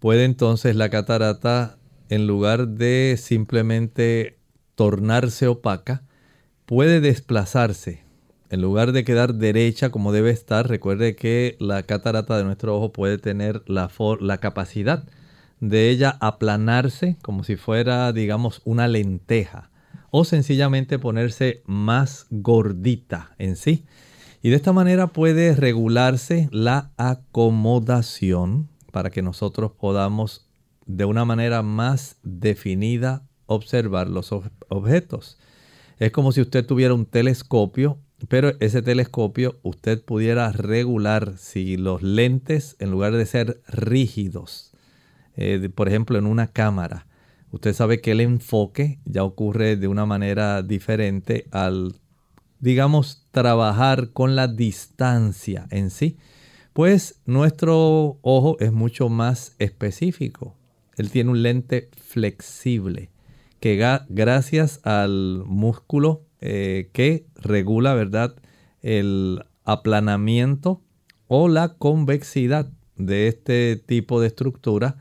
[0.00, 1.78] Puede entonces la catarata,
[2.08, 4.38] en lugar de simplemente
[4.74, 6.02] tornarse opaca,
[6.66, 8.02] puede desplazarse.
[8.50, 12.92] En lugar de quedar derecha como debe estar, recuerde que la catarata de nuestro ojo
[12.92, 13.88] puede tener la,
[14.20, 15.04] la capacidad
[15.60, 19.70] de ella aplanarse como si fuera, digamos, una lenteja
[20.10, 23.84] o sencillamente ponerse más gordita en sí.
[24.42, 30.48] Y de esta manera puede regularse la acomodación para que nosotros podamos
[30.86, 35.38] de una manera más definida observar los objetos.
[35.98, 42.02] Es como si usted tuviera un telescopio, pero ese telescopio usted pudiera regular si los
[42.02, 44.72] lentes, en lugar de ser rígidos,
[45.38, 47.06] eh, por ejemplo, en una cámara.
[47.52, 51.94] Usted sabe que el enfoque ya ocurre de una manera diferente al,
[52.58, 56.18] digamos, trabajar con la distancia en sí.
[56.72, 60.56] Pues nuestro ojo es mucho más específico.
[60.96, 63.10] Él tiene un lente flexible
[63.60, 63.76] que
[64.08, 68.34] gracias al músculo eh, que regula, ¿verdad?
[68.82, 70.82] El aplanamiento
[71.28, 74.96] o la convexidad de este tipo de estructura,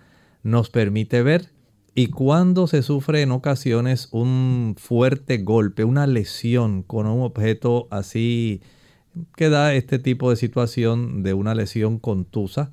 [0.47, 1.51] nos permite ver
[1.93, 8.61] y cuando se sufre en ocasiones un fuerte golpe, una lesión con un objeto así
[9.35, 12.71] que da este tipo de situación de una lesión contusa,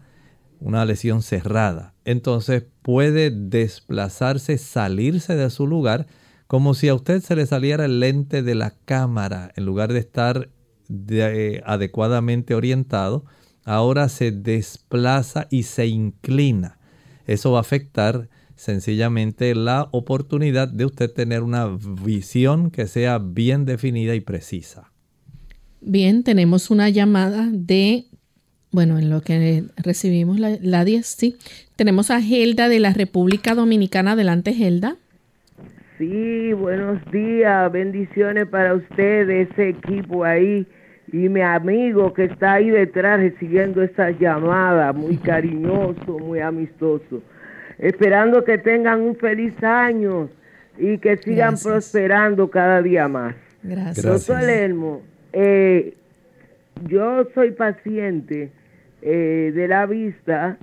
[0.61, 1.95] una lesión cerrada.
[2.05, 6.07] Entonces puede desplazarse, salirse de su lugar,
[6.47, 9.99] como si a usted se le saliera el lente de la cámara, en lugar de
[9.99, 10.49] estar
[11.65, 13.25] adecuadamente orientado,
[13.65, 16.79] ahora se desplaza y se inclina.
[17.27, 21.69] Eso va a afectar sencillamente la oportunidad de usted tener una
[22.05, 24.91] visión que sea bien definida y precisa.
[25.81, 28.05] Bien, tenemos una llamada de,
[28.71, 31.37] bueno, en lo que recibimos la, 10, sí.
[31.77, 34.13] Tenemos a Gelda de la República Dominicana.
[34.13, 34.97] Adelante, Gelda.
[35.99, 40.67] Sí, buenos días, bendiciones para ustedes, ese equipo ahí
[41.13, 47.23] y mi amigo que está ahí detrás recibiendo esa llamada, muy cariñoso, muy amistoso,
[47.79, 50.29] esperando que tengan un feliz año
[50.79, 53.35] y que sigan prosperando cada día más.
[53.63, 54.05] Gracias.
[54.05, 55.95] Doctor Elmo, eh,
[56.89, 58.51] yo soy paciente
[59.03, 60.57] eh, de la vista.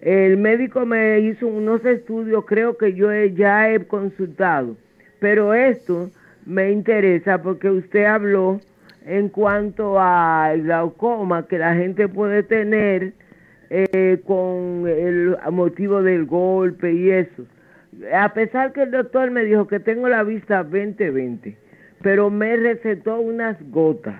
[0.00, 4.76] El médico me hizo unos estudios, creo que yo ya he consultado,
[5.18, 6.10] pero esto
[6.44, 8.60] me interesa porque usted habló
[9.06, 13.12] en cuanto al glaucoma que la gente puede tener
[13.70, 17.46] eh, con el motivo del golpe y eso.
[18.12, 21.54] A pesar que el doctor me dijo que tengo la vista 20-20,
[22.02, 24.16] pero me recetó unas gotas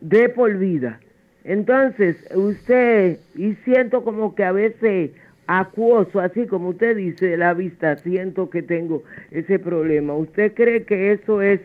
[0.00, 1.00] de por vida.
[1.42, 5.10] Entonces, usted, y siento como que a veces
[5.46, 10.14] acuoso, así como usted dice, la vista, siento que tengo ese problema.
[10.14, 11.60] ¿Usted cree que eso es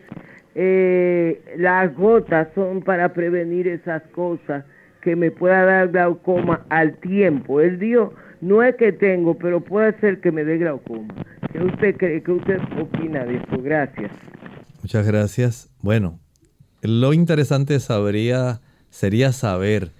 [0.54, 4.64] eh, las gotas son para prevenir esas cosas
[5.00, 7.60] que me pueda dar glaucoma al tiempo.
[7.60, 11.14] Él dijo, no es que tengo, pero puede ser que me dé glaucoma.
[11.52, 12.22] ¿Qué usted cree?
[12.22, 13.62] ¿Qué usted opina de eso?
[13.62, 14.10] Gracias.
[14.82, 15.70] Muchas gracias.
[15.80, 16.18] Bueno,
[16.82, 19.92] lo interesante sabría, sería saber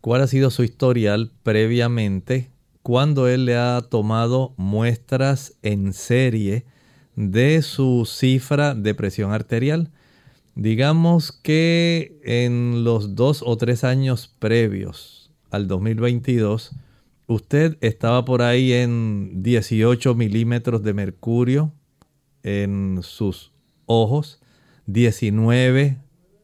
[0.00, 2.50] cuál ha sido su historial previamente
[2.82, 6.64] cuando él le ha tomado muestras en serie
[7.16, 9.90] de su cifra de presión arterial.
[10.56, 16.74] Digamos que en los dos o tres años previos al 2022,
[17.26, 21.74] usted estaba por ahí en 18 milímetros de mercurio
[22.42, 23.52] en sus
[23.84, 24.40] ojos,
[24.86, 25.98] 19,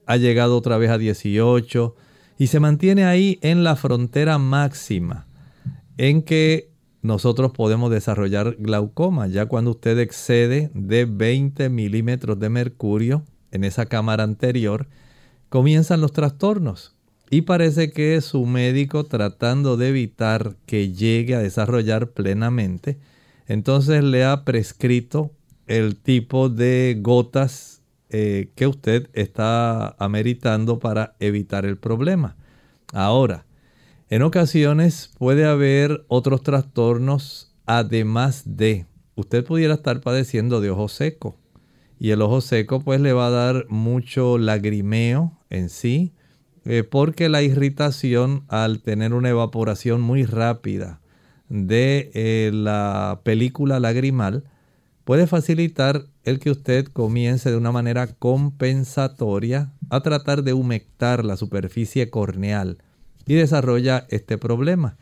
[0.04, 1.96] ha llegado otra vez a 18
[2.36, 5.26] y se mantiene ahí en la frontera máxima
[5.96, 9.26] en que nosotros podemos desarrollar glaucoma.
[9.28, 14.88] Ya cuando usted excede de 20 milímetros de mercurio en esa cámara anterior,
[15.48, 16.94] comienzan los trastornos.
[17.30, 22.98] Y parece que su médico tratando de evitar que llegue a desarrollar plenamente,
[23.46, 25.30] entonces le ha prescrito
[25.66, 27.80] el tipo de gotas
[28.10, 32.36] eh, que usted está ameritando para evitar el problema.
[32.92, 33.46] Ahora,
[34.10, 41.38] en ocasiones puede haber otros trastornos además de, usted pudiera estar padeciendo de ojo seco
[42.02, 46.12] y el ojo seco pues le va a dar mucho lagrimeo en sí,
[46.64, 51.00] eh, porque la irritación al tener una evaporación muy rápida
[51.48, 54.42] de eh, la película lagrimal
[55.04, 61.36] puede facilitar el que usted comience de una manera compensatoria a tratar de humectar la
[61.36, 62.78] superficie corneal
[63.26, 64.96] y desarrolla este problema.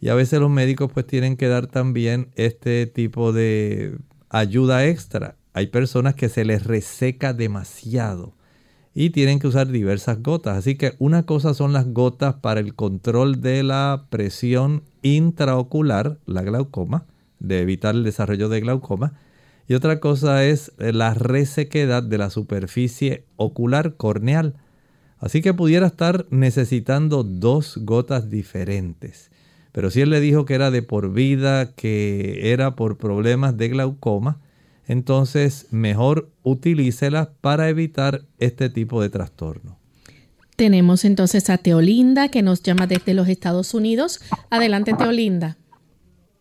[0.00, 3.98] Y a veces los médicos pues tienen que dar también este tipo de
[4.28, 8.34] ayuda extra hay personas que se les reseca demasiado
[8.92, 10.58] y tienen que usar diversas gotas.
[10.58, 16.42] Así que una cosa son las gotas para el control de la presión intraocular, la
[16.42, 17.06] glaucoma,
[17.38, 19.14] de evitar el desarrollo de glaucoma.
[19.68, 24.56] Y otra cosa es la resequedad de la superficie ocular corneal.
[25.18, 29.30] Así que pudiera estar necesitando dos gotas diferentes.
[29.70, 33.68] Pero si él le dijo que era de por vida, que era por problemas de
[33.68, 34.40] glaucoma,
[34.86, 39.78] entonces mejor utilícela para evitar este tipo de trastorno.
[40.56, 44.20] Tenemos entonces a Teolinda que nos llama desde los Estados Unidos.
[44.50, 45.56] Adelante, Teolinda.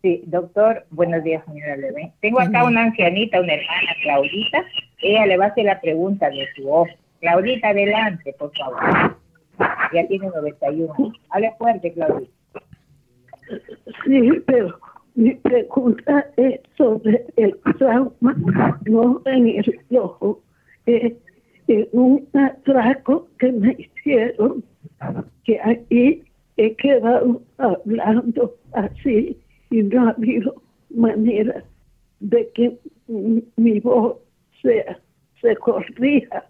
[0.04, 2.12] Sí, doctor, buenos días, señora Leve.
[2.22, 4.66] Tengo acá una ancianita, una hermana, Claudita.
[5.02, 6.89] Ella le va a hacer la pregunta de su ojo.
[7.22, 9.18] Claudita, adelante, por favor.
[9.94, 11.14] Ya tiene 91.
[11.30, 12.32] Hable fuerte, Claudita.
[14.06, 14.78] Sí, pero
[15.16, 18.36] mi pregunta es sobre el trauma,
[18.86, 20.41] no en el ojo,
[20.86, 21.16] eh,
[21.68, 24.64] en un atraco que me hicieron,
[25.43, 26.24] que ahí
[26.57, 29.38] he quedado hablando así
[29.70, 30.55] y no ha habido
[30.89, 31.64] manera
[32.20, 34.18] de que mi voz
[34.61, 34.99] sea,
[35.41, 36.45] se corrija.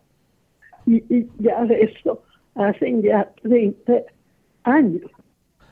[0.85, 2.21] Y, y ya eso
[2.55, 4.03] hacen ya 30
[4.63, 5.09] años.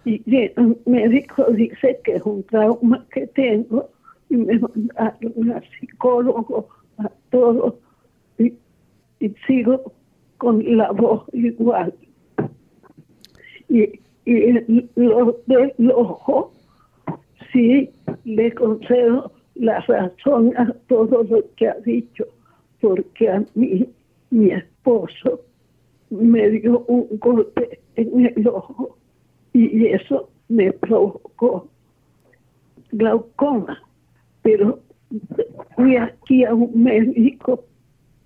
[0.04, 3.90] Y el médico dice que es un trauma que tengo
[4.30, 7.80] y me mandaron a psicólogo, a todo,
[8.40, 8.54] y,
[9.46, 9.94] sigo
[10.38, 11.94] con la voz igual.
[13.70, 16.52] Y, y lo del ojo,
[17.54, 17.92] sí
[18.24, 22.26] le concedo la razón a todo lo que ha dicho,
[22.80, 23.88] porque a mí,
[24.32, 25.42] mi esposo,
[26.10, 28.98] me dio un golpe en el ojo
[29.54, 31.70] y eso me provocó
[32.92, 33.82] glaucoma.
[34.42, 34.80] Pero
[35.76, 37.66] fui aquí a un médico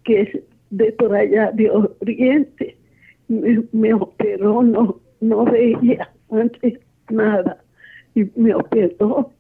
[0.04, 2.78] que es de por allá de Oriente,
[3.28, 7.64] me, operó, no, no veía antes nada,
[8.14, 9.32] y me operó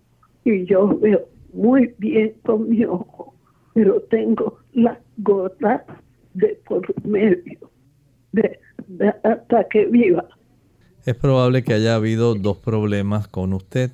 [0.43, 3.35] y yo veo muy bien con mi ojo,
[3.73, 5.85] pero tengo la gota
[6.33, 7.69] de por medio,
[8.31, 8.59] de
[9.23, 10.27] hasta que viva
[11.05, 13.91] es probable que haya habido dos problemas con usted.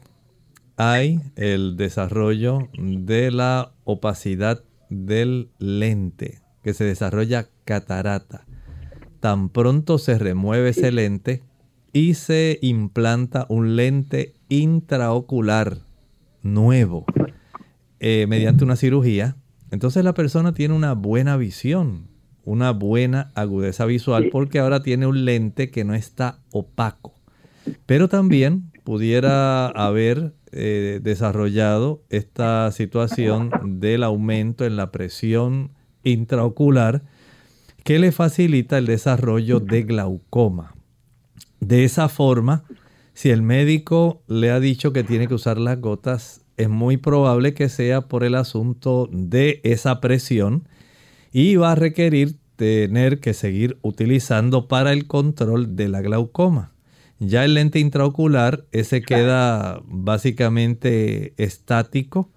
[0.78, 8.45] Hay el desarrollo de la opacidad del lente, que se desarrolla catarata.
[9.20, 11.43] Tan pronto se remueve ese lente
[11.93, 15.80] y se implanta un lente intraocular
[16.41, 17.05] nuevo
[17.99, 19.36] eh, mediante una cirugía,
[19.70, 22.11] entonces la persona tiene una buena visión
[22.51, 27.13] una buena agudeza visual porque ahora tiene un lente que no está opaco.
[27.85, 35.71] Pero también pudiera haber eh, desarrollado esta situación del aumento en la presión
[36.03, 37.03] intraocular
[37.85, 40.75] que le facilita el desarrollo de glaucoma.
[41.61, 42.65] De esa forma,
[43.13, 47.53] si el médico le ha dicho que tiene que usar las gotas, es muy probable
[47.53, 50.67] que sea por el asunto de esa presión
[51.31, 56.74] y va a requerir tener que seguir utilizando para el control de la glaucoma.
[57.18, 62.30] Ya el lente intraocular, ese queda básicamente estático,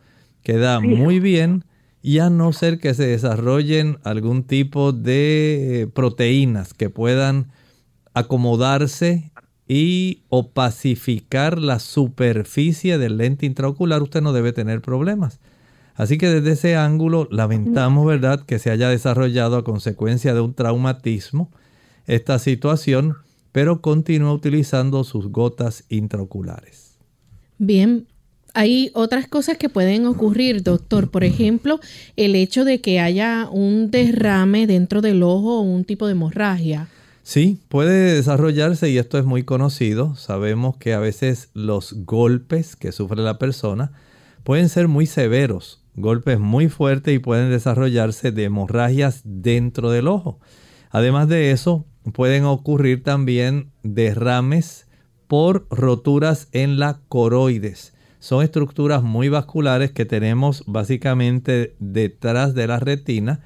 [0.42, 1.66] queda muy bien
[2.00, 7.48] y a no ser que se desarrollen algún tipo de proteínas que puedan
[8.14, 9.30] acomodarse
[9.68, 15.38] y opacificar la superficie del lente intraocular, usted no debe tener problemas.
[15.94, 20.54] Así que desde ese ángulo lamentamos, ¿verdad?, que se haya desarrollado a consecuencia de un
[20.54, 21.50] traumatismo
[22.06, 23.16] esta situación,
[23.52, 26.96] pero continúa utilizando sus gotas intraoculares.
[27.58, 28.06] Bien,
[28.54, 31.10] hay otras cosas que pueden ocurrir, doctor.
[31.10, 31.80] Por ejemplo,
[32.16, 36.88] el hecho de que haya un derrame dentro del ojo o un tipo de hemorragia.
[37.22, 40.14] Sí, puede desarrollarse y esto es muy conocido.
[40.16, 43.92] Sabemos que a veces los golpes que sufre la persona
[44.44, 50.40] pueden ser muy severos, golpes muy fuertes y pueden desarrollarse de hemorragias dentro del ojo.
[50.90, 54.86] Además de eso, pueden ocurrir también derrames
[55.26, 57.94] por roturas en la coroides.
[58.18, 63.40] Son estructuras muy vasculares que tenemos básicamente detrás de la retina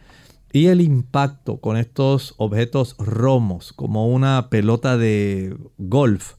[0.53, 6.35] y el impacto con estos objetos romos, como una pelota de golf,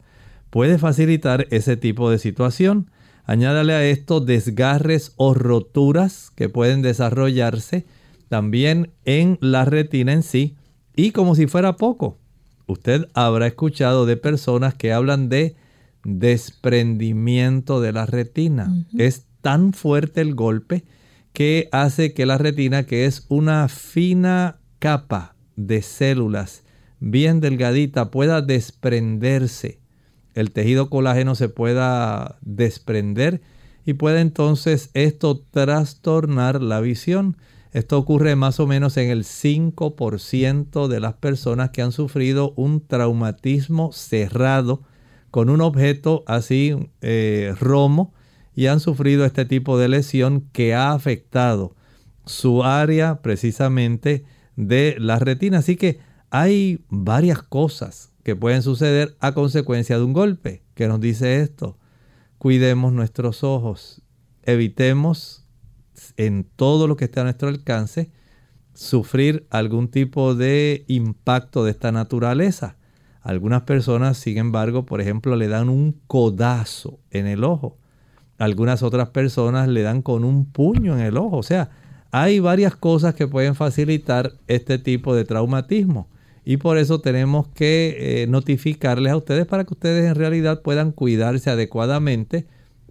[0.49, 2.91] puede facilitar ese tipo de situación.
[3.29, 7.85] Añádale a esto desgarres o roturas que pueden desarrollarse
[8.27, 10.55] también en la retina en sí.
[10.95, 12.17] Y como si fuera poco,
[12.65, 15.55] usted habrá escuchado de personas que hablan de
[16.03, 18.73] desprendimiento de la retina.
[18.97, 20.83] Es tan fuerte el golpe
[21.31, 26.63] que hace que la retina, que es una fina capa de células
[26.99, 29.77] bien delgadita, pueda desprenderse.
[30.33, 33.41] El tejido colágeno se pueda desprender
[33.85, 37.37] y puede entonces esto trastornar la visión.
[37.71, 42.85] Esto ocurre más o menos en el 5% de las personas que han sufrido un
[42.85, 44.81] traumatismo cerrado
[45.31, 48.13] con un objeto así eh, romo
[48.55, 51.75] y han sufrido este tipo de lesión que ha afectado
[52.25, 54.25] su área precisamente
[54.55, 55.59] de la retina.
[55.59, 55.99] Así que
[56.29, 60.63] hay varias cosas pueden suceder a consecuencia de un golpe.
[60.75, 61.77] que nos dice esto?
[62.37, 64.01] Cuidemos nuestros ojos,
[64.43, 65.45] evitemos
[66.15, 68.11] en todo lo que esté a nuestro alcance
[68.73, 72.77] sufrir algún tipo de impacto de esta naturaleza.
[73.21, 77.77] Algunas personas, sin embargo, por ejemplo, le dan un codazo en el ojo
[78.39, 81.37] algunas otras personas le dan con un puño en el ojo.
[81.37, 81.69] O sea,
[82.09, 86.07] hay varias cosas que pueden facilitar este tipo de traumatismo.
[86.45, 90.91] Y por eso tenemos que eh, notificarles a ustedes para que ustedes en realidad puedan
[90.91, 92.45] cuidarse adecuadamente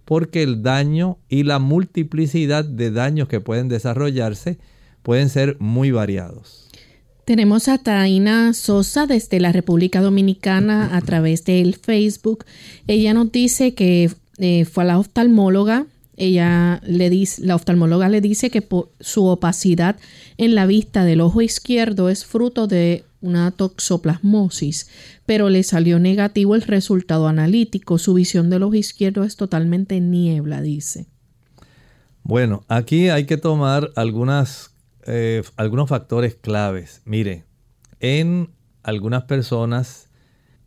[0.09, 4.57] porque el daño y la multiplicidad de daños que pueden desarrollarse
[5.03, 6.67] pueden ser muy variados.
[7.25, 12.45] Tenemos a Taina Sosa desde la República Dominicana a través del Facebook.
[12.87, 15.85] Ella nos dice que eh, fue a la oftalmóloga.
[16.19, 18.67] Ella le dice, la oftalmóloga le dice que
[18.99, 19.95] su opacidad
[20.37, 24.89] en la vista del ojo izquierdo es fruto de una toxoplasmosis,
[25.25, 27.97] pero le salió negativo el resultado analítico.
[27.97, 31.07] Su visión del ojo izquierdo es totalmente niebla, dice.
[32.23, 34.75] Bueno, aquí hay que tomar algunas,
[35.07, 37.01] eh, algunos factores claves.
[37.05, 37.45] Mire,
[38.01, 38.49] en
[38.83, 40.09] algunas personas,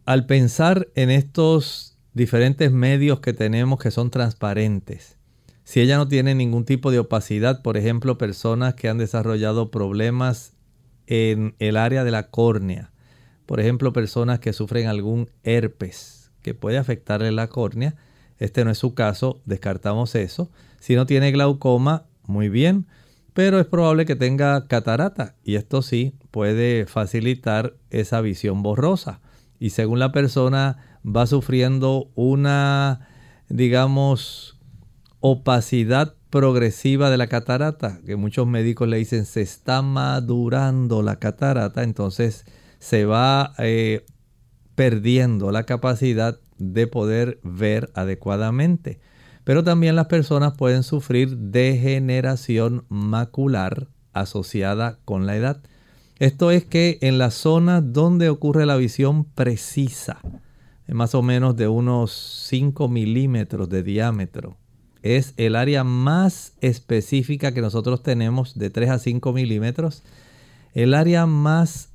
[0.07, 5.19] al pensar en estos diferentes medios que tenemos que son transparentes.
[5.65, 10.55] Si ella no tiene ningún tipo de opacidad, por ejemplo, personas que han desarrollado problemas
[11.07, 12.93] en el área de la córnea,
[13.47, 17.95] por ejemplo, personas que sufren algún herpes que puede afectarle la córnea,
[18.39, 20.51] este no es su caso, descartamos eso.
[20.81, 22.87] Si no tiene glaucoma, muy bien,
[23.35, 29.21] pero es probable que tenga catarata y esto sí puede facilitar esa visión borrosa.
[29.61, 33.09] Y según la persona va sufriendo una,
[33.49, 34.59] digamos,
[35.23, 41.83] opacidad progresiva de la catarata, que muchos médicos le dicen se está madurando la catarata,
[41.83, 42.45] entonces
[42.79, 44.05] se va eh,
[44.75, 49.01] perdiendo la capacidad de poder ver adecuadamente.
[49.45, 55.63] Pero también las personas pueden sufrir degeneración macular asociada con la edad.
[56.19, 60.21] Esto es que en la zona donde ocurre la visión precisa,
[60.89, 62.13] más o menos de unos
[62.49, 64.57] 5 milímetros de diámetro.
[65.03, 70.03] Es el área más específica que nosotros tenemos de 3 a 5 milímetros.
[70.75, 71.91] El área más,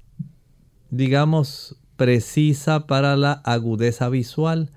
[0.90, 4.72] digamos, precisa para la agudeza visual.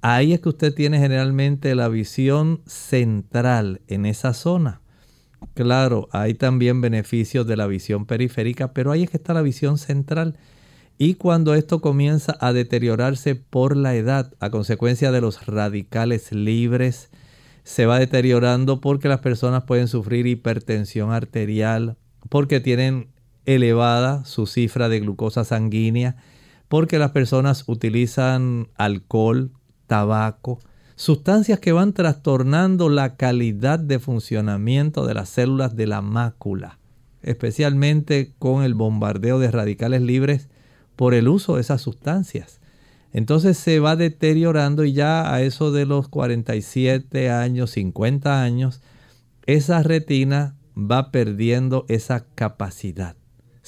[0.00, 4.80] Ahí es que usted tiene generalmente la visión central en esa zona.
[5.54, 9.78] Claro, hay también beneficios de la visión periférica, pero ahí es que está la visión
[9.78, 10.36] central.
[10.98, 17.10] Y cuando esto comienza a deteriorarse por la edad a consecuencia de los radicales libres,
[17.68, 21.98] se va deteriorando porque las personas pueden sufrir hipertensión arterial,
[22.30, 23.08] porque tienen
[23.44, 26.16] elevada su cifra de glucosa sanguínea,
[26.68, 29.52] porque las personas utilizan alcohol,
[29.86, 30.60] tabaco,
[30.96, 36.78] sustancias que van trastornando la calidad de funcionamiento de las células de la mácula,
[37.20, 40.48] especialmente con el bombardeo de radicales libres
[40.96, 42.57] por el uso de esas sustancias.
[43.12, 48.80] Entonces se va deteriorando y ya a eso de los 47 años, 50 años,
[49.46, 53.16] esa retina va perdiendo esa capacidad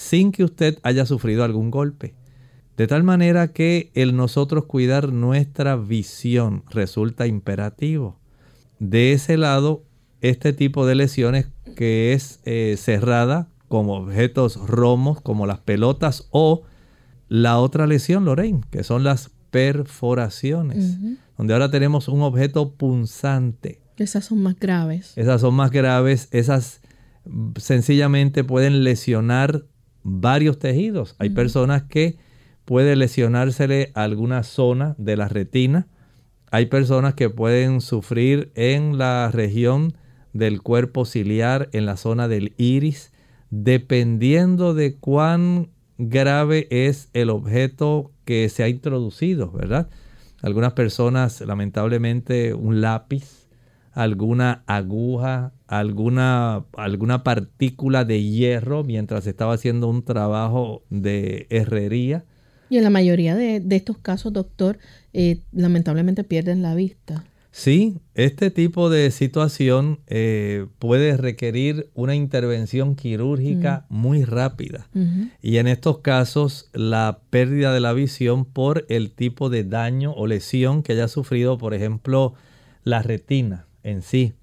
[0.00, 2.14] sin que usted haya sufrido algún golpe.
[2.78, 8.18] De tal manera que el nosotros cuidar nuestra visión resulta imperativo.
[8.78, 9.84] De ese lado,
[10.22, 16.62] este tipo de lesiones que es eh, cerrada como objetos romos, como las pelotas o
[17.30, 20.98] la otra lesión, Lorraine, que son las perforaciones,
[21.38, 23.80] donde ahora tenemos un objeto punzante.
[23.96, 25.12] Esas son más graves.
[25.16, 26.80] Esas son más graves, esas
[27.56, 29.64] sencillamente pueden lesionar
[30.02, 31.14] varios tejidos.
[31.18, 32.18] Hay personas que
[32.64, 35.86] puede lesionársele alguna zona de la retina.
[36.50, 39.94] Hay personas que pueden sufrir en la región
[40.32, 43.12] del cuerpo ciliar, en la zona del iris,
[43.50, 45.68] dependiendo de cuán
[46.08, 49.88] grave es el objeto que se ha introducido, ¿verdad?
[50.42, 53.48] Algunas personas, lamentablemente, un lápiz,
[53.92, 62.24] alguna aguja, alguna, alguna partícula de hierro mientras estaba haciendo un trabajo de herrería.
[62.70, 64.78] Y en la mayoría de, estos casos, doctor,
[65.12, 67.24] eh, lamentablemente pierden la vista.
[67.52, 73.96] Sí, este tipo de situación eh, puede requerir una intervención quirúrgica mm.
[73.96, 74.88] muy rápida.
[75.42, 80.26] Y en estos casos, la pérdida de la visión por el tipo de daño o
[80.28, 82.34] lesión que haya sufrido, por ejemplo,
[82.84, 84.34] la retina en sí,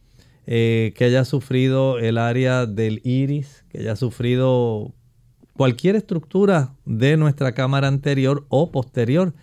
[0.46, 4.94] eh, que haya sufrido el área del iris, que haya sufrido
[5.54, 9.34] cualquier estructura de nuestra cámara anterior o posterior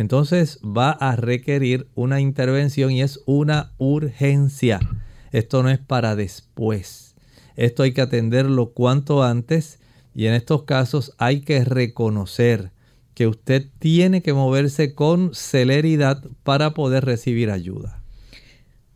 [0.00, 4.80] entonces va a requerir una intervención y es una urgencia.
[5.30, 7.14] Esto no es para después.
[7.54, 9.78] Esto hay que atenderlo cuanto antes
[10.14, 12.70] y en estos casos hay que reconocer
[13.12, 18.02] que usted tiene que moverse con celeridad para poder recibir ayuda.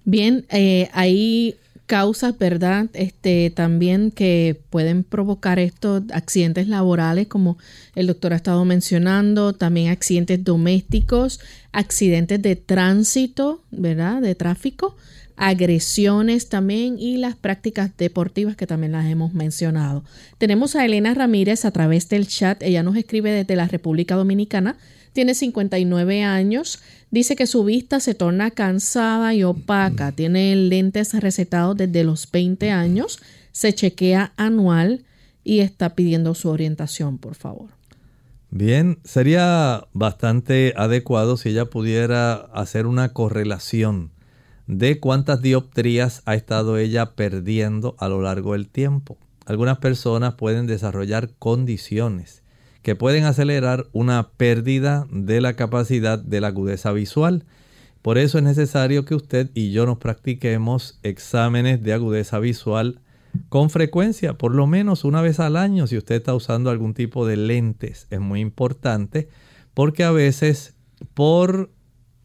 [0.06, 1.56] Bien, eh, hay
[1.86, 2.86] causas, ¿verdad?
[2.94, 7.58] Este, también que pueden provocar estos accidentes laborales, como
[7.94, 11.40] el doctor ha estado mencionando, también accidentes domésticos,
[11.72, 14.22] accidentes de tránsito, ¿verdad?
[14.22, 14.96] De tráfico,
[15.36, 20.04] agresiones también y las prácticas deportivas que también las hemos mencionado.
[20.38, 24.76] Tenemos a Elena Ramírez a través del chat, ella nos escribe desde la República Dominicana
[25.14, 31.76] tiene 59 años, dice que su vista se torna cansada y opaca, tiene lentes recetados
[31.76, 33.20] desde los 20 años,
[33.52, 35.04] se chequea anual
[35.44, 37.70] y está pidiendo su orientación, por favor.
[38.50, 44.10] Bien, sería bastante adecuado si ella pudiera hacer una correlación
[44.66, 49.16] de cuántas dioptrías ha estado ella perdiendo a lo largo del tiempo.
[49.46, 52.43] Algunas personas pueden desarrollar condiciones
[52.84, 57.46] que pueden acelerar una pérdida de la capacidad de la agudeza visual.
[58.02, 63.00] Por eso es necesario que usted y yo nos practiquemos exámenes de agudeza visual
[63.48, 67.26] con frecuencia, por lo menos una vez al año si usted está usando algún tipo
[67.26, 68.06] de lentes.
[68.10, 69.28] Es muy importante
[69.72, 70.74] porque a veces
[71.14, 71.70] por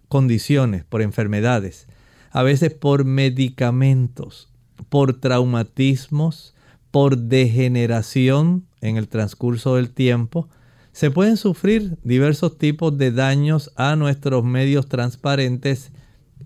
[0.10, 1.88] condiciones, por enfermedades,
[2.32, 4.50] a veces por medicamentos,
[4.90, 6.54] por traumatismos,
[6.92, 10.48] por degeneración en el transcurso del tiempo,
[10.92, 15.92] se pueden sufrir diversos tipos de daños a nuestros medios transparentes,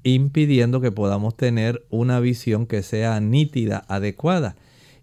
[0.04, 4.56] impidiendo que podamos tener una visión que sea nítida, adecuada.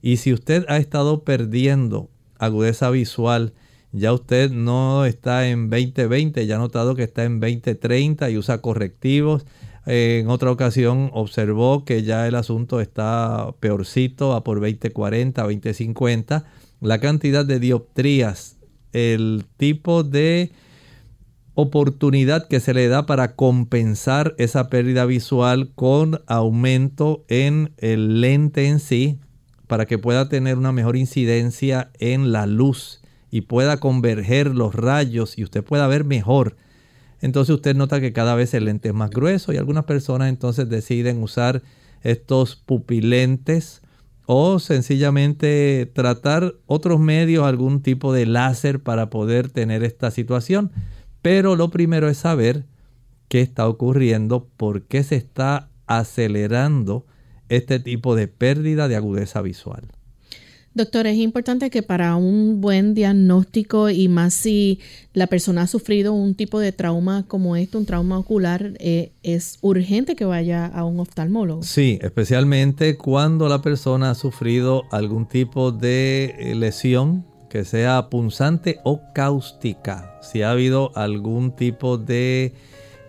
[0.02, 3.54] Y si usted ha estado perdiendo agudeza visual,
[3.92, 8.60] ya usted no está en 2020, ya ha notado que está en 2030 y usa
[8.60, 9.46] correctivos.
[9.86, 16.44] En otra ocasión observó que ya el asunto está peorcito, va por 2040, 2050
[16.80, 18.56] la cantidad de dioptrías,
[18.92, 20.52] el tipo de
[21.54, 28.66] oportunidad que se le da para compensar esa pérdida visual con aumento en el lente
[28.68, 29.18] en sí,
[29.66, 33.00] para que pueda tener una mejor incidencia en la luz
[33.30, 36.56] y pueda converger los rayos y usted pueda ver mejor.
[37.20, 40.68] Entonces usted nota que cada vez el lente es más grueso y algunas personas entonces
[40.68, 41.62] deciden usar
[42.02, 43.79] estos pupilentes
[44.32, 50.70] o sencillamente tratar otros medios, algún tipo de láser para poder tener esta situación.
[51.20, 52.64] Pero lo primero es saber
[53.26, 57.06] qué está ocurriendo, por qué se está acelerando
[57.48, 59.88] este tipo de pérdida de agudeza visual.
[60.72, 64.78] Doctor, es importante que para un buen diagnóstico y más si
[65.14, 69.58] la persona ha sufrido un tipo de trauma como este, un trauma ocular, eh, es
[69.62, 71.64] urgente que vaya a un oftalmólogo.
[71.64, 78.78] Sí, especialmente cuando la persona ha sufrido algún tipo de eh, lesión que sea punzante
[78.84, 80.20] o cáustica.
[80.22, 82.54] Si ha habido algún tipo de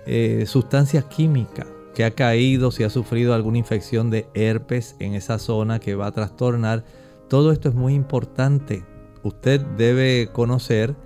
[0.08, 5.38] eh, sustancia química que ha caído, si ha sufrido alguna infección de herpes en esa
[5.38, 6.84] zona que va a trastornar
[7.32, 8.84] todo esto es muy importante.
[9.24, 10.98] Usted debe conocer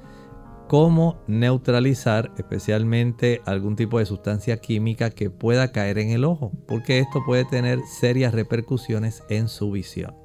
[0.67, 6.97] cómo neutralizar especialmente algún tipo de sustancia química que pueda caer en el ojo, porque
[6.97, 10.24] esto puede tener serias repercusiones en su visión.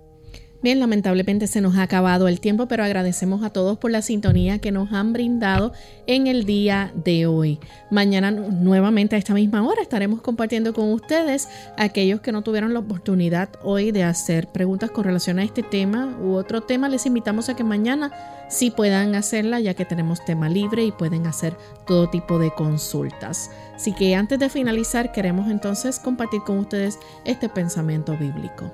[0.62, 4.58] Bien, lamentablemente se nos ha acabado el tiempo, pero agradecemos a todos por la sintonía
[4.58, 5.72] que nos han brindado
[6.06, 7.58] en el día de hoy.
[7.90, 11.48] Mañana nuevamente a esta misma hora estaremos compartiendo con ustedes
[11.78, 16.14] aquellos que no tuvieron la oportunidad hoy de hacer preguntas con relación a este tema
[16.20, 16.90] u otro tema.
[16.90, 18.12] Les invitamos a que mañana
[18.50, 21.56] sí puedan hacerla ya que tenemos tema libre y pueden hacer
[21.86, 23.50] todo tipo de consultas.
[23.74, 28.70] Así que antes de finalizar queremos entonces compartir con ustedes este pensamiento bíblico.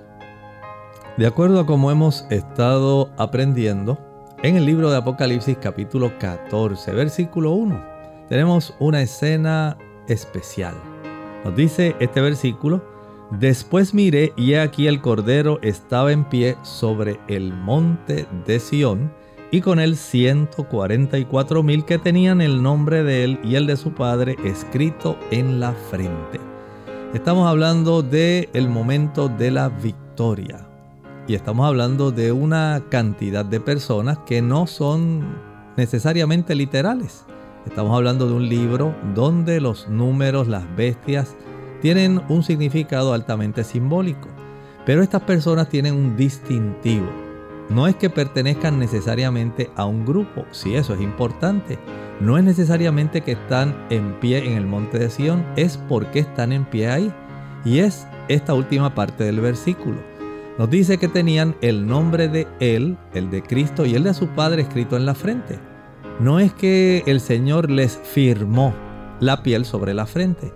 [1.16, 3.98] De acuerdo a como hemos estado aprendiendo,
[4.42, 7.82] en el libro de Apocalipsis capítulo 14, versículo 1,
[8.28, 10.74] tenemos una escena especial.
[11.42, 12.84] Nos dice este versículo,
[13.30, 19.10] después miré y aquí el Cordero estaba en pie sobre el monte de Sión
[19.50, 23.94] y con él 144 mil que tenían el nombre de él y el de su
[23.94, 26.40] padre escrito en la frente.
[27.14, 30.65] Estamos hablando del el momento de la victoria
[31.28, 35.24] y estamos hablando de una cantidad de personas que no son
[35.76, 37.24] necesariamente literales.
[37.66, 41.34] Estamos hablando de un libro donde los números, las bestias,
[41.82, 44.28] tienen un significado altamente simbólico.
[44.84, 47.08] Pero estas personas tienen un distintivo.
[47.70, 51.76] No es que pertenezcan necesariamente a un grupo, si eso es importante.
[52.20, 56.52] No es necesariamente que están en pie en el monte de Sión, es porque están
[56.52, 57.12] en pie ahí.
[57.64, 60.15] Y es esta última parte del versículo
[60.58, 64.28] nos dice que tenían el nombre de Él, el de Cristo y el de su
[64.28, 65.58] Padre escrito en la frente.
[66.18, 68.74] No es que el Señor les firmó
[69.20, 70.52] la piel sobre la frente,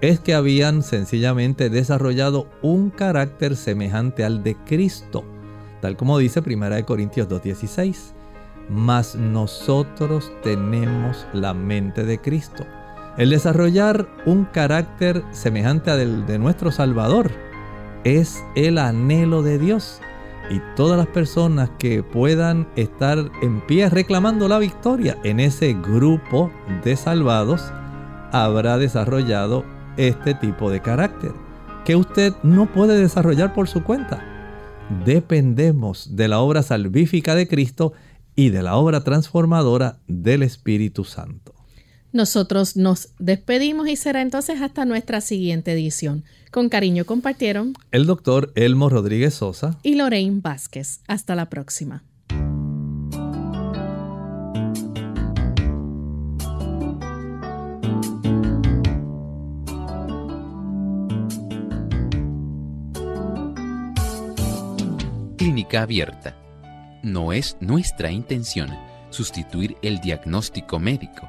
[0.00, 5.24] es que habían sencillamente desarrollado un carácter semejante al de Cristo,
[5.80, 8.12] tal como dice 1 Corintios 2.16.
[8.68, 12.64] Mas nosotros tenemos la mente de Cristo.
[13.18, 17.30] El desarrollar un carácter semejante al de nuestro Salvador
[18.04, 20.00] es el anhelo de Dios.
[20.50, 26.50] Y todas las personas que puedan estar en pie reclamando la victoria en ese grupo
[26.84, 27.72] de salvados,
[28.30, 29.64] habrá desarrollado
[29.96, 31.32] este tipo de carácter,
[31.84, 34.22] que usted no puede desarrollar por su cuenta.
[35.06, 37.94] Dependemos de la obra salvífica de Cristo
[38.36, 41.53] y de la obra transformadora del Espíritu Santo.
[42.14, 46.22] Nosotros nos despedimos y será entonces hasta nuestra siguiente edición.
[46.52, 51.00] Con cariño compartieron el doctor Elmo Rodríguez Sosa y Lorraine Vázquez.
[51.08, 52.04] Hasta la próxima.
[65.36, 66.36] Clínica abierta.
[67.02, 68.70] No es nuestra intención
[69.10, 71.28] sustituir el diagnóstico médico